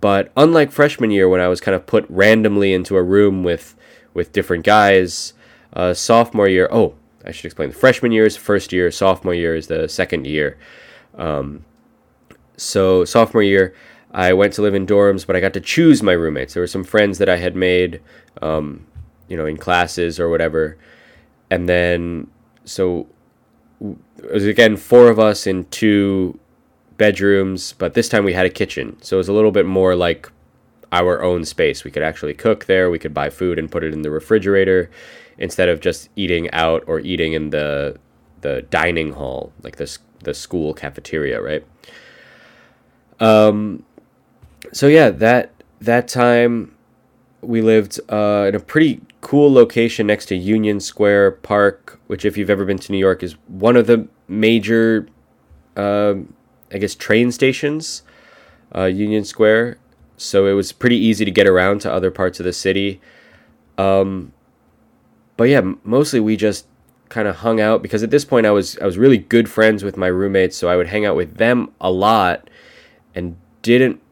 but 0.00 0.30
unlike 0.36 0.70
freshman 0.70 1.10
year, 1.10 1.28
when 1.28 1.40
I 1.40 1.48
was 1.48 1.60
kind 1.60 1.74
of 1.74 1.86
put 1.86 2.06
randomly 2.08 2.72
into 2.72 2.96
a 2.96 3.02
room 3.02 3.42
with 3.42 3.74
with 4.14 4.32
different 4.32 4.64
guys, 4.64 5.32
uh, 5.72 5.94
sophomore 5.94 6.48
year. 6.48 6.68
Oh, 6.70 6.94
I 7.24 7.30
should 7.30 7.44
explain. 7.46 7.70
The 7.70 7.76
Freshman 7.76 8.12
year 8.12 8.24
is 8.24 8.36
first 8.36 8.72
year. 8.72 8.90
Sophomore 8.90 9.34
year 9.34 9.54
is 9.54 9.66
the 9.66 9.88
second 9.88 10.26
year. 10.26 10.58
Um, 11.16 11.64
so 12.56 13.04
sophomore 13.04 13.42
year, 13.42 13.74
I 14.10 14.32
went 14.32 14.54
to 14.54 14.62
live 14.62 14.74
in 14.74 14.86
dorms, 14.86 15.26
but 15.26 15.36
I 15.36 15.40
got 15.40 15.52
to 15.54 15.60
choose 15.60 16.02
my 16.02 16.12
roommates. 16.12 16.54
There 16.54 16.62
were 16.62 16.66
some 16.66 16.84
friends 16.84 17.18
that 17.18 17.28
I 17.28 17.36
had 17.36 17.54
made, 17.54 18.00
um, 18.40 18.86
you 19.28 19.36
know, 19.36 19.46
in 19.46 19.56
classes 19.56 20.18
or 20.18 20.28
whatever, 20.28 20.78
and 21.50 21.68
then 21.68 22.28
so 22.64 23.06
it 23.80 24.32
was 24.32 24.46
again 24.46 24.76
four 24.76 25.08
of 25.08 25.18
us 25.18 25.46
in 25.46 25.66
two 25.66 26.38
bedrooms, 26.98 27.72
but 27.72 27.94
this 27.94 28.08
time 28.08 28.24
we 28.24 28.34
had 28.34 28.44
a 28.44 28.50
kitchen. 28.50 28.98
So 29.00 29.16
it 29.16 29.18
was 29.18 29.28
a 29.28 29.32
little 29.32 29.50
bit 29.52 29.66
more 29.66 29.94
like 29.96 30.30
our 30.92 31.22
own 31.22 31.44
space. 31.44 31.84
We 31.84 31.90
could 31.90 32.02
actually 32.02 32.34
cook 32.34 32.66
there. 32.66 32.90
We 32.90 32.98
could 32.98 33.14
buy 33.14 33.30
food 33.30 33.58
and 33.58 33.70
put 33.70 33.84
it 33.84 33.94
in 33.94 34.02
the 34.02 34.10
refrigerator 34.10 34.90
instead 35.38 35.68
of 35.68 35.80
just 35.80 36.10
eating 36.16 36.50
out 36.52 36.84
or 36.86 37.00
eating 37.00 37.32
in 37.32 37.50
the 37.50 37.98
the 38.40 38.62
dining 38.70 39.12
hall, 39.14 39.52
like 39.62 39.76
this 39.76 39.98
the 40.22 40.34
school 40.34 40.74
cafeteria, 40.74 41.40
right? 41.40 41.64
Um, 43.20 43.84
so 44.72 44.86
yeah, 44.86 45.10
that 45.10 45.52
that 45.80 46.08
time 46.08 46.74
we 47.40 47.62
lived 47.62 48.00
uh, 48.08 48.46
in 48.48 48.54
a 48.54 48.60
pretty 48.60 49.00
cool 49.20 49.52
location 49.52 50.06
next 50.06 50.26
to 50.26 50.36
Union 50.36 50.80
Square 50.80 51.32
Park, 51.32 52.00
which, 52.06 52.24
if 52.24 52.36
you've 52.36 52.50
ever 52.50 52.64
been 52.64 52.78
to 52.78 52.92
New 52.92 52.98
York, 52.98 53.22
is 53.22 53.34
one 53.46 53.76
of 53.76 53.86
the 53.86 54.08
major, 54.26 55.08
uh, 55.76 56.14
I 56.72 56.78
guess, 56.78 56.94
train 56.94 57.32
stations. 57.32 58.02
Uh, 58.74 58.84
Union 58.84 59.24
Square, 59.24 59.78
so 60.18 60.46
it 60.46 60.52
was 60.52 60.72
pretty 60.72 60.96
easy 60.96 61.24
to 61.24 61.30
get 61.30 61.46
around 61.46 61.80
to 61.80 61.92
other 61.92 62.10
parts 62.10 62.38
of 62.38 62.44
the 62.44 62.52
city. 62.52 63.00
Um, 63.78 64.32
but 65.38 65.44
yeah, 65.44 65.62
mostly 65.84 66.20
we 66.20 66.36
just 66.36 66.66
kind 67.08 67.26
of 67.26 67.36
hung 67.36 67.60
out 67.60 67.80
because 67.80 68.02
at 68.02 68.10
this 68.10 68.26
point 68.26 68.44
I 68.44 68.50
was 68.50 68.76
I 68.78 68.84
was 68.84 68.98
really 68.98 69.16
good 69.16 69.48
friends 69.48 69.82
with 69.82 69.96
my 69.96 70.08
roommates, 70.08 70.56
so 70.56 70.68
I 70.68 70.76
would 70.76 70.88
hang 70.88 71.06
out 71.06 71.16
with 71.16 71.36
them 71.38 71.70
a 71.80 71.90
lot 71.90 72.50
and 73.14 73.36
didn't 73.62 74.02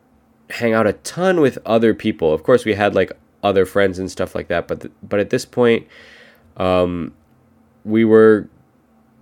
hang 0.49 0.73
out 0.73 0.87
a 0.87 0.95
ton 0.95 1.41
with 1.41 1.59
other 1.67 1.93
people. 1.93 2.33
Of 2.33 2.43
course, 2.43 2.65
we 2.65 2.75
had 2.75 2.95
like 2.95 3.13
other 3.43 3.67
friends 3.67 3.99
and 3.99 4.11
stuff 4.11 4.35
like 4.35 4.49
that, 4.49 4.69
but 4.69 4.81
th- 4.81 4.95
but 5.03 5.21
at 5.21 5.31
this 5.31 5.45
point, 5.45 5.87
um, 6.57 7.13
we 7.85 8.05
were 8.05 8.49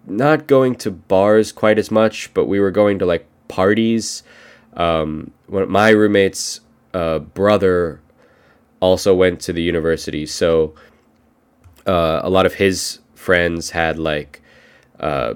not 0.07 0.47
going 0.47 0.75
to 0.77 0.91
bars 0.91 1.53
quite 1.53 1.79
as 1.79 1.91
much, 1.91 2.33
but 2.35 2.47
we 2.47 2.61
were 2.61 2.71
going 2.71 2.99
to 2.99 3.07
like 3.07 3.27
parties. 3.49 4.23
Um, 4.75 5.31
my 5.49 5.91
roommate's 5.91 6.61
uh, 6.93 7.21
brother 7.21 8.01
also 8.81 9.15
went 9.15 9.41
to 9.41 9.53
the 9.53 9.63
university, 9.63 10.27
so 10.27 10.75
uh, 11.87 12.21
a 12.23 12.31
lot 12.31 12.47
of 12.47 12.55
his 12.55 13.01
friends 13.15 13.71
had 13.71 13.99
like 13.99 14.43
uh, 15.01 15.35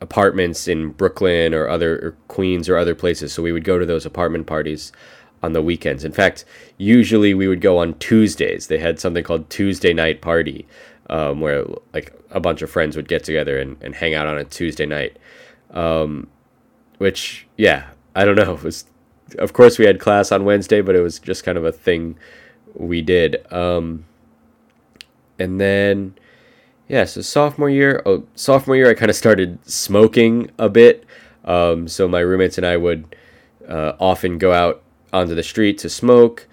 apartments 0.00 0.68
in 0.68 0.90
Brooklyn 0.90 1.54
or 1.54 1.68
other 1.68 1.96
or 1.96 2.16
Queens 2.28 2.68
or 2.68 2.76
other 2.76 2.94
places. 2.94 3.32
So 3.32 3.42
we 3.42 3.52
would 3.52 3.64
go 3.64 3.78
to 3.78 3.86
those 3.86 4.04
apartment 4.06 4.46
parties 4.46 4.92
on 5.42 5.52
the 5.52 5.62
weekends. 5.62 6.04
In 6.04 6.12
fact, 6.12 6.44
usually 6.78 7.34
we 7.34 7.48
would 7.48 7.60
go 7.60 7.78
on 7.78 7.94
Tuesdays. 7.98 8.66
They 8.66 8.78
had 8.78 8.98
something 8.98 9.24
called 9.24 9.50
Tuesday 9.50 9.92
night 9.92 10.20
party, 10.20 10.66
um, 11.10 11.40
where 11.40 11.64
like 11.92 12.12
a 12.30 12.40
bunch 12.40 12.62
of 12.62 12.70
friends 12.70 12.96
would 12.96 13.08
get 13.08 13.24
together 13.24 13.58
and, 13.58 13.76
and 13.82 13.94
hang 13.94 14.14
out 14.14 14.26
on 14.26 14.38
a 14.38 14.44
Tuesday 14.44 14.86
night. 14.86 15.18
Um, 15.70 16.28
which, 16.98 17.46
yeah, 17.56 17.90
I 18.14 18.24
don't 18.24 18.36
know. 18.36 18.54
It 18.58 18.62
was, 18.62 18.84
of 19.38 19.52
course, 19.52 19.78
we 19.78 19.86
had 19.86 19.98
class 19.98 20.30
on 20.30 20.44
Wednesday, 20.44 20.80
but 20.80 20.94
it 20.94 21.00
was 21.00 21.18
just 21.18 21.44
kind 21.44 21.58
of 21.58 21.64
a 21.64 21.72
thing 21.72 22.16
we 22.74 23.02
did. 23.02 23.50
Um, 23.52 24.04
and 25.38 25.60
then 25.60 26.14
yeah, 26.88 27.04
so 27.04 27.22
sophomore 27.22 27.70
year, 27.70 28.02
oh, 28.04 28.24
sophomore 28.34 28.76
year, 28.76 28.90
I 28.90 28.94
kind 28.94 29.10
of 29.10 29.16
started 29.16 29.58
smoking 29.68 30.50
a 30.58 30.68
bit. 30.68 31.04
Um, 31.44 31.88
so 31.88 32.06
my 32.06 32.20
roommates 32.20 32.58
and 32.58 32.66
I 32.66 32.76
would 32.76 33.16
uh, 33.68 33.92
often 33.98 34.38
go 34.38 34.52
out 34.52 34.82
onto 35.12 35.34
the 35.34 35.42
street 35.42 35.78
to 35.78 35.88
smoke, 35.88 36.46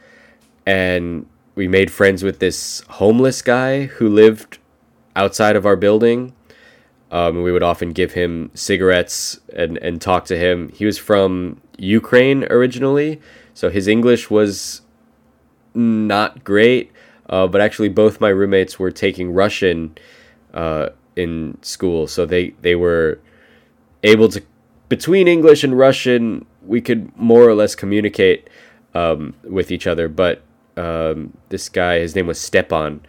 and 0.66 1.26
we 1.56 1.68
made 1.68 1.92
friends 1.92 2.24
with 2.24 2.40
this 2.40 2.82
homeless 2.90 3.42
guy 3.42 3.86
who 3.86 4.08
lived 4.08 4.60
outside 5.16 5.56
of 5.56 5.66
our 5.66 5.76
building. 5.76 6.34
Um, 7.12 7.44
we 7.44 7.52
would 7.52 7.64
often 7.64 7.92
give 7.92 8.14
him 8.14 8.52
cigarettes 8.54 9.40
and, 9.54 9.78
and 9.80 10.02
talk 10.02 10.26
to 10.26 10.38
him. 10.38 10.70
He 10.70 10.86
was 10.86 10.98
from 10.98 11.60
Ukraine 11.78 12.46
originally, 12.46 13.20
so 13.54 13.70
his 13.70 13.88
English 13.88 14.30
was 14.30 14.82
not 15.74 16.44
great. 16.44 16.92
Uh, 17.30 17.48
but 17.48 17.62
actually, 17.62 17.90
both 17.90 18.20
my 18.20 18.30
roommates 18.30 18.78
were 18.80 18.92
taking 18.92 19.34
Russian 19.34 19.98
uh, 20.54 20.90
in 21.16 21.58
school, 21.62 22.08
so 22.08 22.26
they 22.26 22.50
they 22.62 22.76
were 22.76 23.20
able 24.04 24.28
to 24.30 24.42
between 24.90 25.28
English 25.28 25.64
and 25.64 25.78
Russian 25.78 26.46
we 26.66 26.82
could 26.82 27.16
more 27.18 27.48
or 27.48 27.56
less 27.56 27.74
communicate 27.74 28.50
um, 28.94 29.34
with 29.44 29.72
each 29.72 29.88
other. 29.88 30.10
But 30.10 30.42
um, 30.78 31.36
this 31.50 31.70
guy, 31.70 32.00
his 32.00 32.16
name 32.16 32.28
was 32.28 32.40
Stepan. 32.40 33.02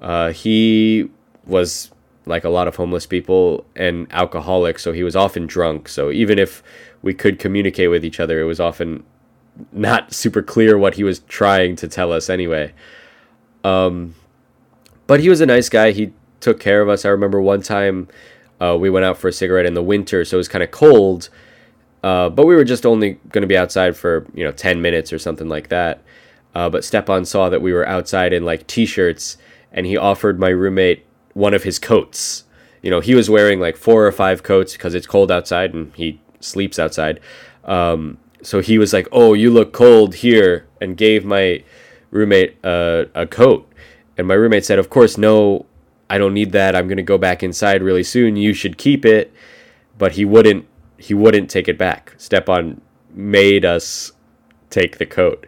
Uh, 0.00 0.32
he 0.32 1.08
was 1.46 1.90
like 2.26 2.44
a 2.44 2.48
lot 2.48 2.68
of 2.68 2.76
homeless 2.76 3.06
people 3.06 3.64
and 3.74 4.06
alcoholic, 4.12 4.78
so 4.78 4.92
he 4.92 5.02
was 5.02 5.16
often 5.16 5.46
drunk. 5.46 5.88
So 5.88 6.10
even 6.10 6.38
if 6.38 6.62
we 7.02 7.14
could 7.14 7.38
communicate 7.38 7.90
with 7.90 8.04
each 8.04 8.20
other, 8.20 8.40
it 8.40 8.44
was 8.44 8.60
often 8.60 9.04
not 9.72 10.12
super 10.12 10.42
clear 10.42 10.78
what 10.78 10.94
he 10.94 11.04
was 11.04 11.20
trying 11.20 11.76
to 11.76 11.88
tell 11.88 12.12
us 12.12 12.30
anyway. 12.30 12.72
Um, 13.64 14.14
but 15.06 15.20
he 15.20 15.28
was 15.28 15.40
a 15.40 15.46
nice 15.46 15.68
guy. 15.68 15.92
He 15.92 16.12
took 16.40 16.58
care 16.58 16.80
of 16.80 16.88
us. 16.88 17.04
I 17.04 17.08
remember 17.08 17.40
one 17.40 17.62
time 17.62 18.08
uh, 18.60 18.76
we 18.78 18.90
went 18.90 19.04
out 19.04 19.18
for 19.18 19.28
a 19.28 19.32
cigarette 19.32 19.66
in 19.66 19.74
the 19.74 19.82
winter, 19.82 20.24
so 20.24 20.36
it 20.36 20.38
was 20.38 20.48
kind 20.48 20.62
of 20.62 20.70
cold. 20.70 21.28
Uh, 22.02 22.28
but 22.28 22.46
we 22.46 22.54
were 22.54 22.64
just 22.64 22.84
only 22.84 23.12
going 23.30 23.42
to 23.42 23.48
be 23.48 23.56
outside 23.56 23.96
for 23.96 24.26
you 24.34 24.44
know 24.44 24.52
10 24.52 24.82
minutes 24.82 25.12
or 25.12 25.18
something 25.18 25.48
like 25.48 25.68
that. 25.68 26.02
Uh, 26.54 26.68
but 26.68 26.84
Stepan 26.84 27.24
saw 27.24 27.48
that 27.48 27.62
we 27.62 27.72
were 27.72 27.86
outside 27.88 28.32
in 28.32 28.44
like 28.44 28.66
t-shirts, 28.66 29.38
and 29.72 29.86
he 29.86 29.96
offered 29.96 30.38
my 30.38 30.48
roommate 30.48 31.04
one 31.34 31.54
of 31.54 31.62
his 31.62 31.78
coats. 31.78 32.44
You 32.82 32.90
know, 32.90 33.00
he 33.00 33.14
was 33.14 33.30
wearing 33.30 33.60
like 33.60 33.76
four 33.76 34.06
or 34.06 34.12
five 34.12 34.42
coats 34.42 34.72
because 34.72 34.94
it's 34.94 35.06
cold 35.06 35.30
outside 35.30 35.72
and 35.72 35.92
he 35.94 36.20
sleeps 36.40 36.78
outside. 36.78 37.20
Um, 37.64 38.18
so 38.42 38.60
he 38.60 38.76
was 38.76 38.92
like, 38.92 39.08
"Oh, 39.12 39.34
you 39.34 39.50
look 39.50 39.72
cold 39.72 40.16
here," 40.16 40.66
and 40.80 40.96
gave 40.96 41.24
my 41.24 41.62
roommate 42.10 42.56
uh, 42.64 43.04
a 43.14 43.26
coat. 43.26 43.70
And 44.18 44.26
my 44.26 44.34
roommate 44.34 44.64
said, 44.64 44.78
"Of 44.78 44.90
course, 44.90 45.16
no. 45.16 45.66
I 46.10 46.18
don't 46.18 46.34
need 46.34 46.52
that. 46.52 46.76
I'm 46.76 46.88
going 46.88 46.98
to 46.98 47.02
go 47.02 47.16
back 47.16 47.42
inside 47.42 47.82
really 47.82 48.02
soon. 48.02 48.36
You 48.36 48.52
should 48.52 48.76
keep 48.76 49.04
it." 49.04 49.32
But 49.96 50.12
he 50.12 50.24
wouldn't 50.24 50.66
he 50.98 51.14
wouldn't 51.14 51.50
take 51.50 51.68
it 51.68 51.78
back. 51.78 52.14
Stepan 52.18 52.80
made 53.14 53.64
us 53.64 54.12
take 54.70 54.98
the 54.98 55.06
coat. 55.06 55.46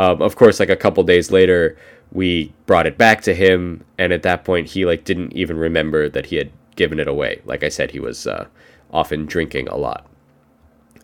Um, 0.00 0.22
of 0.22 0.34
course, 0.34 0.58
like 0.58 0.70
a 0.70 0.76
couple 0.76 1.02
days 1.04 1.30
later, 1.30 1.76
we 2.10 2.54
brought 2.64 2.86
it 2.86 2.96
back 2.96 3.20
to 3.20 3.34
him, 3.34 3.84
and 3.98 4.14
at 4.14 4.22
that 4.22 4.46
point, 4.46 4.68
he 4.68 4.86
like 4.86 5.04
didn't 5.04 5.34
even 5.34 5.58
remember 5.58 6.08
that 6.08 6.26
he 6.26 6.36
had 6.36 6.50
given 6.74 6.98
it 6.98 7.06
away. 7.06 7.42
Like 7.44 7.62
I 7.62 7.68
said, 7.68 7.90
he 7.90 8.00
was 8.00 8.26
uh, 8.26 8.46
often 8.90 9.26
drinking 9.26 9.68
a 9.68 9.76
lot. 9.76 10.06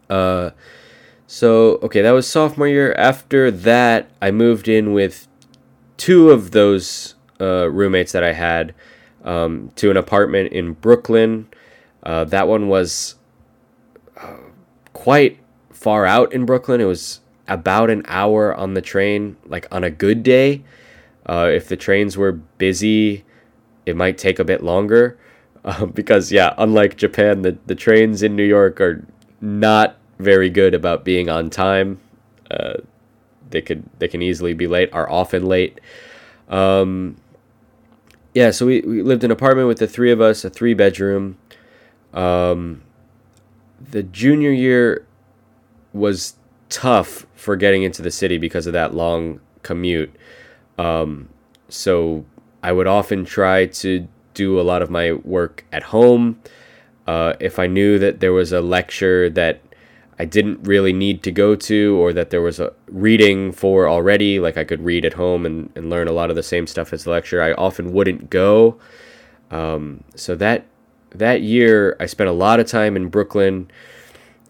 Uh, 0.09 0.53
so 1.27 1.79
okay, 1.83 2.01
that 2.01 2.13
was 2.13 2.27
sophomore 2.27 2.69
year. 2.69 2.95
After 2.95 3.51
that, 3.51 4.09
I 4.23 4.31
moved 4.31 4.67
in 4.67 4.95
with 4.95 5.29
two 5.99 6.31
of 6.31 6.53
those 6.53 7.17
uh, 7.39 7.69
roommates 7.69 8.13
that 8.13 8.25
I 8.25 8.33
had 8.33 8.75
um, 9.25 9.73
to 9.77 9.91
an 9.91 9.99
apartment 9.99 10.55
in 10.55 10.73
Brooklyn. 10.73 11.49
Uh, 12.03 12.25
that 12.25 12.49
one 12.49 12.69
was 12.69 13.17
uh, 14.17 14.39
quite 14.95 15.39
far 15.71 16.07
out 16.07 16.33
in 16.33 16.47
Brooklyn. 16.47 16.81
It 16.81 16.85
was 16.85 17.21
about 17.49 17.91
an 17.91 18.03
hour 18.07 18.55
on 18.55 18.75
the 18.75 18.83
train, 18.83 19.37
like 19.47 19.67
on 19.71 19.85
a 19.85 19.91
good 19.91 20.23
day. 20.23 20.63
Uh, 21.29 21.51
if 21.53 21.69
the 21.69 21.77
trains 21.77 22.17
were 22.17 22.33
busy, 22.33 23.25
it 23.85 23.97
might 23.97 24.19
take 24.19 24.39
a 24.39 24.45
bit 24.45 24.63
longer. 24.63 25.19
Uh, 25.67 25.85
because, 25.85 26.31
yeah, 26.31 26.55
unlike 26.59 26.97
Japan, 26.97 27.43
the, 27.43 27.59
the 27.67 27.75
trains 27.75 28.23
in 28.23 28.37
New 28.37 28.45
York 28.45 28.81
are 28.81 29.05
not 29.41 29.97
very 30.21 30.49
good 30.49 30.75
about 30.75 31.05
being 31.05 31.29
on 31.29 31.51
time. 31.51 31.99
Uh, 32.49 32.75
they 33.51 33.61
could 33.61 33.83
they 33.99 34.07
can 34.07 34.23
easily 34.23 34.55
be 34.55 34.69
late, 34.69 34.91
are 34.93 35.11
often 35.11 35.45
late. 35.47 35.81
Um, 36.49 37.17
yeah, 38.35 38.51
so 38.51 38.67
we, 38.67 38.81
we 38.83 39.03
lived 39.03 39.25
in 39.25 39.31
an 39.31 39.37
apartment 39.37 39.67
with 39.67 39.79
the 39.79 39.87
three 39.87 40.13
of 40.13 40.21
us, 40.21 40.45
a 40.45 40.51
three 40.51 40.75
bedroom. 40.75 41.39
Um, 42.13 42.83
the 43.91 44.03
junior 44.03 44.51
year 44.51 45.07
was 45.93 46.35
tough 46.69 47.27
for 47.35 47.57
getting 47.57 47.83
into 47.83 48.03
the 48.03 48.11
city 48.11 48.39
because 48.39 48.67
of 48.67 48.73
that 48.73 48.95
long 48.95 49.41
commute. 49.63 50.15
Um, 50.79 51.29
so 51.69 52.25
I 52.63 52.73
would 52.73 52.87
often 52.87 53.25
try 53.25 53.67
to 53.67 54.07
do 54.35 54.61
a 54.61 54.63
lot 54.63 54.83
of 54.83 54.91
my 54.91 55.13
work 55.13 55.65
at 55.73 55.83
home. 55.85 56.41
Uh, 57.07 57.35
if 57.41 57.59
I 57.59 57.67
knew 57.67 57.99
that 57.99 58.21
there 58.21 58.33
was 58.33 58.53
a 58.53 58.61
lecture 58.61 59.31
that 59.31 59.61
I 60.19 60.25
didn't 60.25 60.67
really 60.67 60.93
need 60.93 61.23
to 61.25 61.31
go 61.31 61.55
to, 61.55 61.97
or 62.01 62.13
that 62.13 62.31
there 62.31 62.41
was 62.41 62.59
a 62.59 62.73
reading 62.87 63.53
for 63.53 63.89
already, 63.89 64.41
like 64.41 64.57
I 64.57 64.65
could 64.65 64.83
read 64.83 65.05
at 65.05 65.13
home 65.13 65.45
and, 65.45 65.71
and 65.77 65.91
learn 65.91 66.09
a 66.09 66.13
lot 66.13 66.31
of 66.31 66.37
the 66.37 66.43
same 66.43 66.67
stuff 66.67 66.93
as 66.93 67.05
the 67.05 67.11
lecture, 67.11 67.43
I 67.43 67.53
often 67.53 67.93
wouldn't 67.93 68.31
go. 68.31 68.79
Um, 69.51 70.05
so 70.15 70.35
that 70.37 70.67
that 71.11 71.43
year, 71.43 71.97
I 72.01 72.07
spent 72.07 72.29
a 72.29 72.33
lot 72.33 72.61
of 72.61 72.67
time 72.67 72.97
in 72.97 73.09
Brooklyn 73.09 73.71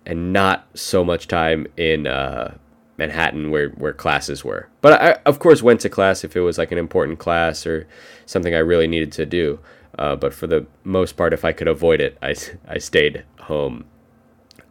and 0.06 0.32
not 0.32 0.66
so 0.74 1.04
much 1.04 1.28
time 1.28 1.66
in 1.76 2.06
uh, 2.06 2.56
Manhattan 2.96 3.50
where, 3.50 3.70
where 3.70 3.92
classes 3.92 4.44
were. 4.44 4.68
But 4.80 5.02
I, 5.02 5.10
of 5.26 5.38
course, 5.38 5.62
went 5.62 5.80
to 5.80 5.88
class 5.88 6.24
if 6.24 6.36
it 6.36 6.40
was 6.40 6.56
like 6.58 6.72
an 6.72 6.78
important 6.78 7.18
class 7.18 7.66
or 7.66 7.86
something 8.24 8.54
I 8.54 8.58
really 8.58 8.86
needed 8.86 9.12
to 9.12 9.26
do. 9.26 9.58
Uh, 9.98 10.14
but 10.14 10.32
for 10.32 10.46
the 10.46 10.66
most 10.84 11.16
part, 11.16 11.32
if 11.32 11.44
I 11.44 11.52
could 11.52 11.68
avoid 11.68 12.00
it, 12.00 12.16
I, 12.22 12.34
I 12.68 12.78
stayed 12.78 13.24
home. 13.40 13.84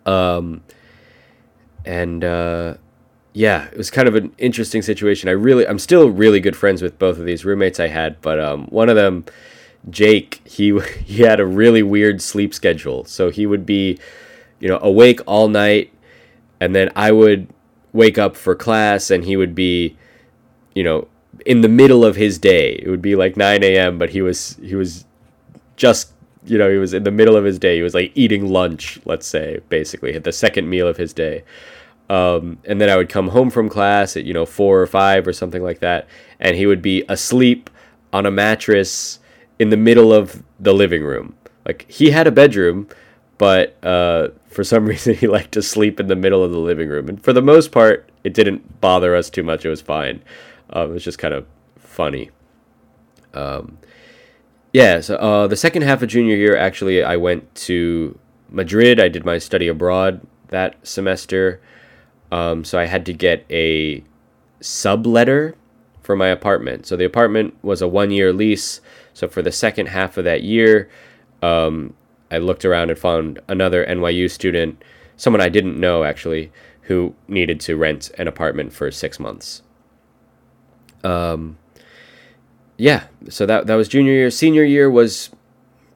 Um, 0.05 0.63
and 1.83 2.23
uh, 2.23 2.75
yeah, 3.33 3.65
it 3.65 3.77
was 3.77 3.91
kind 3.91 4.07
of 4.07 4.15
an 4.15 4.33
interesting 4.37 4.81
situation. 4.81 5.27
I 5.29 5.33
really, 5.33 5.67
I'm 5.67 5.79
still 5.79 6.09
really 6.09 6.39
good 6.39 6.55
friends 6.55 6.81
with 6.81 6.97
both 6.97 7.17
of 7.17 7.25
these 7.25 7.43
roommates 7.43 7.79
I 7.79 7.87
had, 7.87 8.21
but 8.21 8.39
um, 8.39 8.67
one 8.67 8.89
of 8.89 8.95
them, 8.95 9.25
Jake, 9.89 10.41
he 10.47 10.79
he 11.05 11.23
had 11.23 11.39
a 11.39 11.45
really 11.45 11.83
weird 11.83 12.21
sleep 12.21 12.53
schedule. 12.53 13.03
So 13.05 13.29
he 13.29 13.45
would 13.45 13.65
be, 13.65 13.99
you 14.59 14.67
know, 14.67 14.79
awake 14.81 15.19
all 15.25 15.47
night, 15.47 15.91
and 16.59 16.75
then 16.75 16.89
I 16.95 17.11
would 17.11 17.47
wake 17.93 18.17
up 18.17 18.35
for 18.35 18.55
class, 18.55 19.11
and 19.11 19.23
he 19.23 19.37
would 19.37 19.55
be, 19.55 19.97
you 20.73 20.83
know, 20.83 21.07
in 21.45 21.61
the 21.61 21.69
middle 21.69 22.05
of 22.05 22.15
his 22.15 22.37
day. 22.37 22.73
It 22.73 22.89
would 22.89 23.01
be 23.01 23.15
like 23.15 23.37
9 23.37 23.63
a.m., 23.63 23.97
but 23.97 24.09
he 24.09 24.21
was 24.21 24.57
he 24.61 24.75
was 24.75 25.05
just 25.75 26.13
you 26.45 26.57
know 26.57 26.69
he 26.69 26.77
was 26.77 26.93
in 26.93 27.03
the 27.03 27.11
middle 27.11 27.35
of 27.35 27.43
his 27.43 27.59
day. 27.59 27.77
He 27.77 27.81
was 27.81 27.93
like 27.93 28.11
eating 28.15 28.47
lunch, 28.47 28.99
let's 29.05 29.27
say, 29.27 29.59
basically, 29.69 30.13
at 30.13 30.23
the 30.23 30.31
second 30.31 30.69
meal 30.69 30.87
of 30.87 30.97
his 30.97 31.13
day. 31.13 31.43
Um, 32.09 32.59
and 32.65 32.79
then 32.79 32.89
I 32.89 32.97
would 32.97 33.09
come 33.09 33.29
home 33.29 33.49
from 33.49 33.67
class 33.67 34.15
at 34.15 34.25
you 34.25 34.33
know 34.33 34.45
four 34.45 34.81
or 34.81 34.87
five 34.87 35.27
or 35.27 35.33
something 35.33 35.63
like 35.63 35.79
that, 35.79 36.07
and 36.39 36.55
he 36.55 36.65
would 36.65 36.81
be 36.81 37.03
asleep 37.09 37.69
on 38.13 38.25
a 38.25 38.31
mattress 38.31 39.19
in 39.59 39.69
the 39.69 39.77
middle 39.77 40.13
of 40.13 40.43
the 40.59 40.73
living 40.73 41.03
room. 41.03 41.35
Like 41.65 41.89
he 41.89 42.11
had 42.11 42.27
a 42.27 42.31
bedroom, 42.31 42.87
but 43.37 43.75
uh, 43.83 44.29
for 44.47 44.63
some 44.63 44.85
reason 44.87 45.15
he 45.15 45.27
liked 45.27 45.51
to 45.53 45.61
sleep 45.61 45.99
in 45.99 46.07
the 46.07 46.15
middle 46.15 46.43
of 46.43 46.51
the 46.51 46.59
living 46.59 46.89
room. 46.89 47.09
And 47.09 47.23
for 47.23 47.33
the 47.33 47.41
most 47.41 47.71
part, 47.71 48.09
it 48.23 48.33
didn't 48.33 48.81
bother 48.81 49.15
us 49.15 49.29
too 49.29 49.43
much. 49.43 49.65
It 49.65 49.69
was 49.69 49.81
fine. 49.81 50.21
Um, 50.71 50.91
it 50.91 50.93
was 50.93 51.03
just 51.03 51.19
kind 51.19 51.33
of 51.33 51.45
funny. 51.77 52.31
Um, 53.33 53.77
yeah. 54.73 54.99
So 55.01 55.15
uh, 55.15 55.47
the 55.47 55.55
second 55.55 55.83
half 55.83 56.01
of 56.01 56.09
junior 56.09 56.35
year, 56.35 56.57
actually, 56.57 57.03
I 57.03 57.15
went 57.17 57.53
to 57.55 58.17
Madrid. 58.49 58.99
I 58.99 59.07
did 59.07 59.25
my 59.25 59.37
study 59.37 59.67
abroad 59.67 60.25
that 60.49 60.75
semester. 60.85 61.61
Um, 62.31 62.63
so 62.63 62.79
I 62.79 62.85
had 62.85 63.05
to 63.05 63.13
get 63.13 63.45
a 63.49 64.03
subletter 64.61 65.53
for 66.01 66.15
my 66.15 66.27
apartment. 66.27 66.85
So 66.85 66.95
the 66.95 67.05
apartment 67.05 67.55
was 67.63 67.81
a 67.81 67.87
one 67.87 68.11
year 68.11 68.33
lease. 68.33 68.81
So 69.13 69.27
for 69.27 69.41
the 69.41 69.51
second 69.51 69.87
half 69.87 70.17
of 70.17 70.23
that 70.25 70.43
year, 70.43 70.89
um, 71.41 71.93
I 72.31 72.37
looked 72.37 72.65
around 72.65 72.89
and 72.89 72.99
found 72.99 73.39
another 73.47 73.85
NYU 73.85 74.29
student, 74.29 74.83
someone 75.17 75.41
I 75.41 75.49
didn't 75.49 75.79
know 75.79 76.03
actually, 76.03 76.51
who 76.83 77.15
needed 77.27 77.59
to 77.61 77.75
rent 77.75 78.11
an 78.17 78.27
apartment 78.27 78.73
for 78.73 78.91
six 78.91 79.19
months. 79.19 79.61
Um, 81.03 81.57
yeah, 82.77 83.05
so 83.29 83.45
that 83.45 83.67
that 83.67 83.75
was 83.75 83.87
junior 83.87 84.13
year. 84.13 84.31
Senior 84.31 84.63
year 84.63 84.89
was 84.89 85.29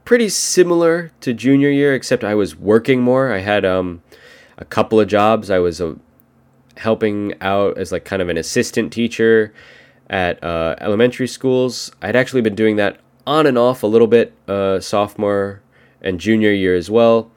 pretty 0.05 0.29
similar 0.29 1.11
to 1.21 1.33
junior 1.33 1.69
year, 1.69 1.93
except 1.93 2.23
I 2.23 2.35
was 2.35 2.55
working 2.55 3.01
more. 3.01 3.33
I 3.33 3.39
had 3.39 3.65
um, 3.65 4.01
a 4.57 4.65
couple 4.65 4.99
of 4.99 5.07
jobs. 5.07 5.49
I 5.49 5.59
was 5.59 5.81
a 5.81 5.97
helping 6.77 7.33
out 7.41 7.77
as 7.77 7.91
like 7.91 8.05
kind 8.05 8.21
of 8.21 8.29
an 8.29 8.37
assistant 8.37 8.93
teacher 8.93 9.53
at 10.09 10.41
uh, 10.43 10.75
elementary 10.79 11.27
schools. 11.27 11.91
I'd 12.01 12.15
actually 12.15 12.41
been 12.41 12.55
doing 12.55 12.77
that 12.77 12.99
on 13.27 13.45
and 13.45 13.57
off 13.57 13.83
a 13.83 13.87
little 13.87 14.07
bit 14.07 14.33
uh, 14.47 14.79
sophomore 14.79 15.61
and 16.01 16.19
junior 16.19 16.51
year 16.51 16.75
as 16.75 16.89
well. 16.89 17.31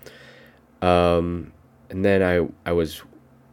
Um, 0.80 1.52
and 1.90 2.04
then 2.04 2.22
I 2.22 2.46
I 2.68 2.72
was 2.72 3.02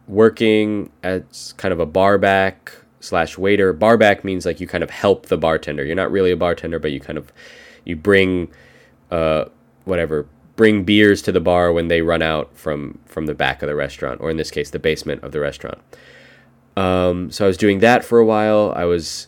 working 0.08 0.90
as 1.02 1.54
kind 1.56 1.72
of 1.72 1.80
a 1.80 1.86
barback 1.86 2.72
slash 3.00 3.38
waiter. 3.38 3.72
Barback 3.72 4.24
means 4.24 4.44
like 4.44 4.60
you 4.60 4.66
kind 4.66 4.84
of 4.84 4.90
help 4.90 5.26
the 5.26 5.38
bartender. 5.38 5.84
You're 5.84 5.96
not 5.96 6.10
really 6.10 6.30
a 6.30 6.36
bartender, 6.36 6.78
but 6.78 6.92
you 6.92 7.00
kind 7.00 7.18
of 7.18 7.32
you 7.84 7.96
bring 7.96 8.48
uh, 9.10 9.46
whatever 9.84 10.26
bring 10.56 10.84
beers 10.84 11.22
to 11.22 11.32
the 11.32 11.40
bar 11.40 11.72
when 11.72 11.88
they 11.88 12.02
run 12.02 12.22
out 12.22 12.54
from 12.56 12.98
from 13.06 13.26
the 13.26 13.34
back 13.34 13.62
of 13.62 13.68
the 13.68 13.74
restaurant, 13.74 14.20
or 14.20 14.30
in 14.30 14.36
this 14.36 14.50
case, 14.50 14.70
the 14.70 14.78
basement 14.78 15.22
of 15.22 15.32
the 15.32 15.40
restaurant. 15.40 15.78
Um, 16.76 17.30
so 17.30 17.44
I 17.44 17.48
was 17.48 17.56
doing 17.56 17.80
that 17.80 18.04
for 18.04 18.18
a 18.18 18.24
while. 18.24 18.72
I 18.76 18.84
was 18.84 19.26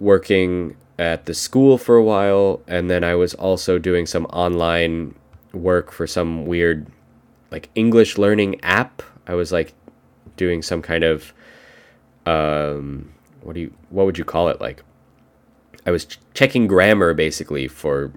working 0.00 0.76
at 0.98 1.26
the 1.26 1.34
school 1.34 1.78
for 1.78 1.96
a 1.96 2.02
while, 2.02 2.60
and 2.66 2.90
then 2.90 3.02
I 3.04 3.14
was 3.14 3.34
also 3.34 3.78
doing 3.78 4.06
some 4.06 4.26
online 4.26 5.14
work 5.52 5.90
for 5.92 6.06
some 6.06 6.46
weird 6.46 6.86
like 7.50 7.70
English 7.74 8.18
learning 8.18 8.60
app. 8.62 9.02
I 9.26 9.34
was 9.34 9.52
like 9.52 9.74
doing 10.36 10.62
some 10.62 10.82
kind 10.82 11.04
of 11.04 11.32
um, 12.26 13.12
what 13.42 13.54
do 13.54 13.60
you 13.60 13.74
what 13.90 14.06
would 14.06 14.18
you 14.18 14.24
call 14.24 14.48
it 14.48 14.60
like 14.60 14.82
I 15.86 15.90
was 15.90 16.04
ch- 16.06 16.18
checking 16.32 16.66
grammar 16.66 17.14
basically 17.14 17.68
for 17.68 18.12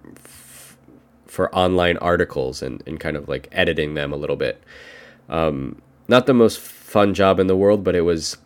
for 1.26 1.54
online 1.54 1.98
articles 1.98 2.62
and, 2.62 2.82
and 2.88 3.00
kind 3.00 3.16
of 3.16 3.28
like 3.28 3.48
editing 3.52 3.94
them 3.94 4.12
a 4.12 4.16
little 4.16 4.36
bit. 4.36 4.64
Um, 5.30 5.82
not 6.08 6.26
the 6.26 6.34
most 6.34 6.60
fun 6.60 7.14
job 7.14 7.40
in 7.40 7.48
the 7.48 7.56
world, 7.56 7.84
but 7.84 7.96
it 7.96 8.02
was 8.02 8.38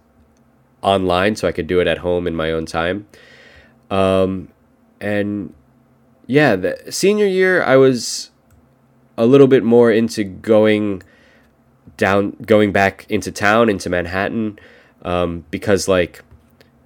online, 0.82 1.36
so 1.36 1.48
I 1.48 1.52
could 1.52 1.68
do 1.68 1.80
it 1.80 1.88
at 1.88 2.00
home 2.00 2.28
in 2.28 2.36
my 2.36 2.52
own 2.52 2.66
time. 2.66 3.08
Um, 3.92 4.48
and 5.00 5.54
yeah, 6.26 6.56
the 6.56 6.92
senior 6.92 7.28
year, 7.28 7.62
I 7.62 7.76
was 7.76 8.32
a 9.18 9.26
little 9.26 9.48
bit 9.48 9.64
more 9.64 9.92
into 9.92 10.24
going 10.24 11.04
down, 11.98 12.38
going 12.46 12.72
back 12.72 13.06
into 13.10 13.32
town, 13.32 13.70
into 13.70 13.90
Manhattan, 13.90 14.58
um, 15.04 15.46
because 15.52 15.88
like 15.88 16.24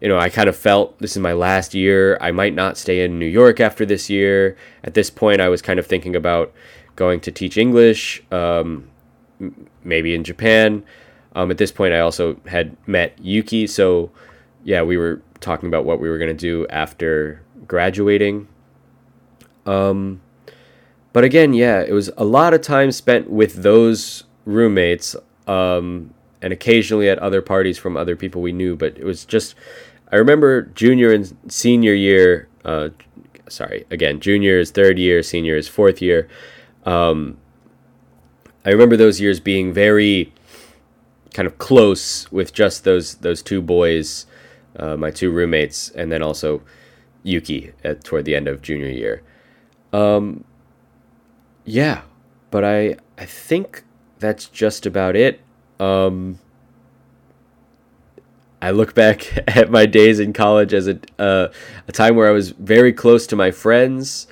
you 0.02 0.10
know, 0.10 0.20
I 0.20 0.30
kind 0.30 0.50
of 0.50 0.56
felt 0.56 1.00
this 1.00 1.12
is 1.12 1.20
my 1.20 1.34
last 1.34 1.74
year. 1.74 2.18
I 2.20 2.32
might 2.32 2.54
not 2.54 2.78
stay 2.78 3.04
in 3.04 3.18
New 3.18 3.26
York 3.26 3.60
after 3.60 3.86
this 3.86 4.10
year. 4.10 4.58
At 4.84 4.94
this 4.94 5.10
point, 5.10 5.42
I 5.42 5.50
was 5.50 5.62
kind 5.62 5.80
of 5.80 5.88
thinking 5.88 6.16
about 6.16 6.54
going 6.96 7.20
to 7.22 7.32
teach 7.32 7.58
English, 7.58 8.22
um, 8.32 8.88
maybe 9.84 10.14
in 10.14 10.24
Japan. 10.24 10.84
Um, 11.34 11.50
at 11.50 11.58
this 11.58 11.72
point, 11.72 11.94
I 11.94 12.00
also 12.00 12.40
had 12.46 12.76
met 12.88 13.18
Yuki, 13.20 13.68
so 13.68 14.12
yeah, 14.64 14.84
we 14.84 14.98
were 14.98 15.22
talking 15.40 15.68
about 15.68 15.86
what 15.86 16.00
we 16.00 16.10
were 16.10 16.18
going 16.18 16.36
to 16.36 16.40
do 16.40 16.66
after 16.70 17.42
graduating. 17.68 18.48
Um, 19.66 20.22
but 21.14 21.24
again, 21.24 21.54
yeah, 21.54 21.82
it 21.82 21.94
was 21.94 22.12
a 22.18 22.26
lot 22.26 22.54
of 22.54 22.62
time 22.62 22.92
spent 22.92 23.30
with 23.30 23.64
those 23.64 24.26
roommates 24.46 25.16
um, 25.48 26.14
and 26.42 26.52
occasionally 26.54 27.10
at 27.10 27.20
other 27.20 27.42
parties 27.42 27.78
from 27.78 27.98
other 27.98 28.16
people 28.16 28.42
we 28.42 28.52
knew, 28.52 28.76
but 28.76 28.98
it 28.98 29.04
was 29.04 29.26
just 29.26 29.56
I 30.12 30.18
remember 30.18 30.62
junior 30.62 31.12
and 31.12 31.36
senior 31.48 31.94
year. 31.94 32.48
Uh, 32.64 32.90
sorry, 33.50 33.86
again, 33.90 34.20
junior 34.20 34.60
is 34.60 34.72
third 34.72 34.98
year, 35.00 35.24
senior 35.24 35.56
is 35.56 35.68
fourth 35.68 36.02
year. 36.02 36.28
Um, 36.86 37.38
I 38.64 38.70
remember 38.70 38.98
those 38.98 39.20
years 39.20 39.40
being 39.40 39.74
very 39.74 40.32
kind 41.34 41.46
of 41.48 41.58
close 41.58 42.32
with 42.32 42.54
just 42.54 42.84
those 42.84 43.16
those 43.16 43.42
two 43.42 43.62
boys, 43.62 44.26
uh, 44.78 44.98
my 44.98 45.12
two 45.12 45.32
roommates, 45.32 45.90
and 45.90 46.12
then 46.12 46.22
also 46.22 46.62
Yuki 47.24 47.72
at 47.84 48.04
toward 48.04 48.26
the 48.26 48.36
end 48.36 48.48
of 48.48 48.62
junior 48.62 48.90
year. 48.90 49.22
Um, 49.94 50.44
yeah, 51.66 52.02
but 52.52 52.64
I 52.64 52.98
I 53.18 53.26
think 53.26 53.84
that's 54.20 54.48
just 54.48 54.86
about 54.86 55.16
it. 55.16 55.42
Um, 55.80 56.40
I 58.62 58.72
look 58.72 58.94
back 58.96 59.48
at 59.56 59.70
my 59.70 59.86
days 59.86 60.20
in 60.20 60.34
college 60.34 60.74
as 60.74 60.88
a 60.88 61.00
uh, 61.20 61.52
a 61.88 61.92
time 61.92 62.16
where 62.16 62.28
I 62.28 62.32
was 62.32 62.52
very 62.52 62.94
close 62.94 63.28
to 63.28 63.36
my 63.36 63.52
friends, 63.52 64.28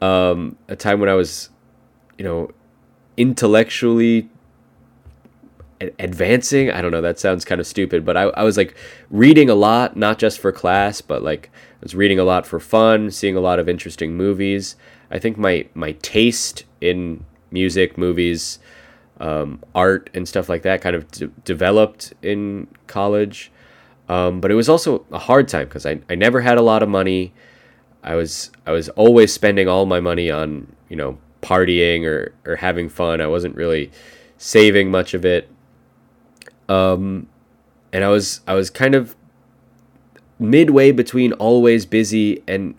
um, 0.00 0.56
a 0.68 0.76
time 0.76 1.00
when 1.00 1.08
I 1.08 1.14
was, 1.14 1.50
you 2.18 2.24
know, 2.24 2.50
intellectually 3.16 4.28
advancing. 5.98 6.70
I 6.70 6.80
don't 6.80 6.90
know. 6.90 7.00
That 7.00 7.18
sounds 7.18 7.44
kind 7.44 7.60
of 7.60 7.66
stupid, 7.66 8.04
but 8.04 8.16
I, 8.16 8.22
I 8.22 8.42
was 8.42 8.56
like 8.56 8.76
reading 9.10 9.50
a 9.50 9.54
lot, 9.54 9.96
not 9.96 10.18
just 10.18 10.38
for 10.38 10.52
class, 10.52 11.00
but 11.00 11.22
like 11.22 11.50
I 11.54 11.78
was 11.82 11.94
reading 11.94 12.18
a 12.18 12.24
lot 12.24 12.46
for 12.46 12.60
fun, 12.60 13.10
seeing 13.10 13.36
a 13.36 13.40
lot 13.40 13.58
of 13.58 13.68
interesting 13.68 14.16
movies. 14.16 14.76
I 15.10 15.18
think 15.18 15.36
my 15.36 15.66
my 15.74 15.92
taste 16.02 16.64
in 16.80 17.24
music, 17.50 17.98
movies, 17.98 18.58
um, 19.20 19.62
art, 19.74 20.10
and 20.14 20.26
stuff 20.26 20.48
like 20.48 20.62
that 20.62 20.80
kind 20.80 20.96
of 20.96 21.10
d- 21.10 21.30
developed 21.44 22.14
in 22.22 22.68
college. 22.86 23.50
Um, 24.08 24.40
but 24.40 24.50
it 24.50 24.54
was 24.54 24.68
also 24.68 25.06
a 25.12 25.18
hard 25.18 25.48
time 25.48 25.68
because 25.68 25.86
I, 25.86 26.00
I 26.10 26.14
never 26.14 26.40
had 26.40 26.58
a 26.58 26.62
lot 26.62 26.82
of 26.82 26.88
money. 26.88 27.32
I 28.02 28.14
was 28.14 28.50
I 28.66 28.72
was 28.72 28.88
always 28.90 29.32
spending 29.32 29.68
all 29.68 29.86
my 29.86 30.00
money 30.00 30.30
on 30.30 30.72
you 30.88 30.96
know 30.96 31.18
partying 31.42 32.04
or, 32.04 32.32
or 32.46 32.56
having 32.56 32.88
fun. 32.88 33.20
I 33.20 33.26
wasn't 33.26 33.56
really 33.56 33.90
saving 34.38 34.90
much 34.90 35.14
of 35.14 35.24
it. 35.24 35.48
Um, 36.72 37.26
and 37.92 38.04
I 38.04 38.08
was 38.08 38.40
I 38.46 38.54
was 38.54 38.70
kind 38.70 38.94
of 38.94 39.14
midway 40.38 40.90
between 40.90 41.32
always 41.34 41.84
busy 41.86 42.42
and 42.48 42.74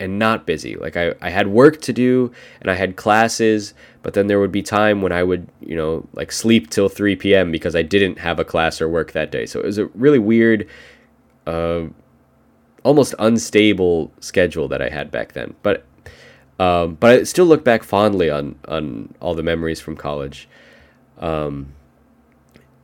and 0.00 0.18
not 0.18 0.46
busy. 0.46 0.76
Like 0.76 0.96
I, 0.96 1.14
I 1.20 1.30
had 1.30 1.48
work 1.48 1.80
to 1.82 1.92
do 1.92 2.32
and 2.60 2.70
I 2.70 2.74
had 2.74 2.96
classes, 2.96 3.74
but 4.02 4.14
then 4.14 4.28
there 4.28 4.38
would 4.40 4.52
be 4.52 4.62
time 4.62 5.02
when 5.02 5.12
I 5.12 5.22
would, 5.22 5.48
you 5.60 5.74
know, 5.76 6.06
like 6.14 6.30
sleep 6.30 6.70
till 6.70 6.88
3 6.88 7.16
p.m. 7.16 7.50
because 7.50 7.74
I 7.74 7.82
didn't 7.82 8.18
have 8.18 8.38
a 8.38 8.44
class 8.44 8.80
or 8.80 8.88
work 8.88 9.12
that 9.12 9.32
day. 9.32 9.44
So 9.44 9.58
it 9.58 9.66
was 9.66 9.76
a 9.76 9.86
really 9.86 10.20
weird, 10.20 10.68
uh, 11.46 11.82
almost 12.84 13.14
unstable 13.18 14.12
schedule 14.20 14.68
that 14.68 14.80
I 14.80 14.88
had 14.88 15.10
back 15.10 15.32
then. 15.32 15.54
But 15.62 15.84
um, 16.60 16.94
but 16.94 17.10
I 17.10 17.22
still 17.24 17.46
look 17.46 17.64
back 17.64 17.82
fondly 17.82 18.30
on 18.30 18.56
on 18.66 19.14
all 19.20 19.34
the 19.34 19.42
memories 19.42 19.80
from 19.80 19.96
college. 19.96 20.48
Um, 21.18 21.74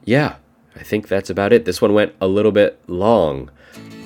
yeah, 0.05 0.37
I 0.77 0.83
think 0.83 1.09
that's 1.09 1.31
about 1.31 1.53
it. 1.53 1.64
This 1.64 1.81
one 1.81 1.95
went 1.95 2.14
a 2.21 2.27
little 2.27 2.53
bit 2.53 2.81
long. 2.87 3.51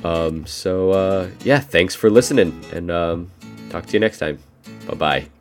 Um, 0.05 0.47
so, 0.47 0.91
uh, 0.91 1.29
yeah, 1.45 1.61
thanks 1.61 1.95
for 1.95 2.11
listening, 2.11 2.65
and 2.73 2.91
um, 2.91 3.31
talk 3.71 3.87
to 3.87 3.93
you 3.93 4.01
next 4.01 4.19
time. 4.19 4.39
Bye 4.87 4.95
bye. 4.95 5.38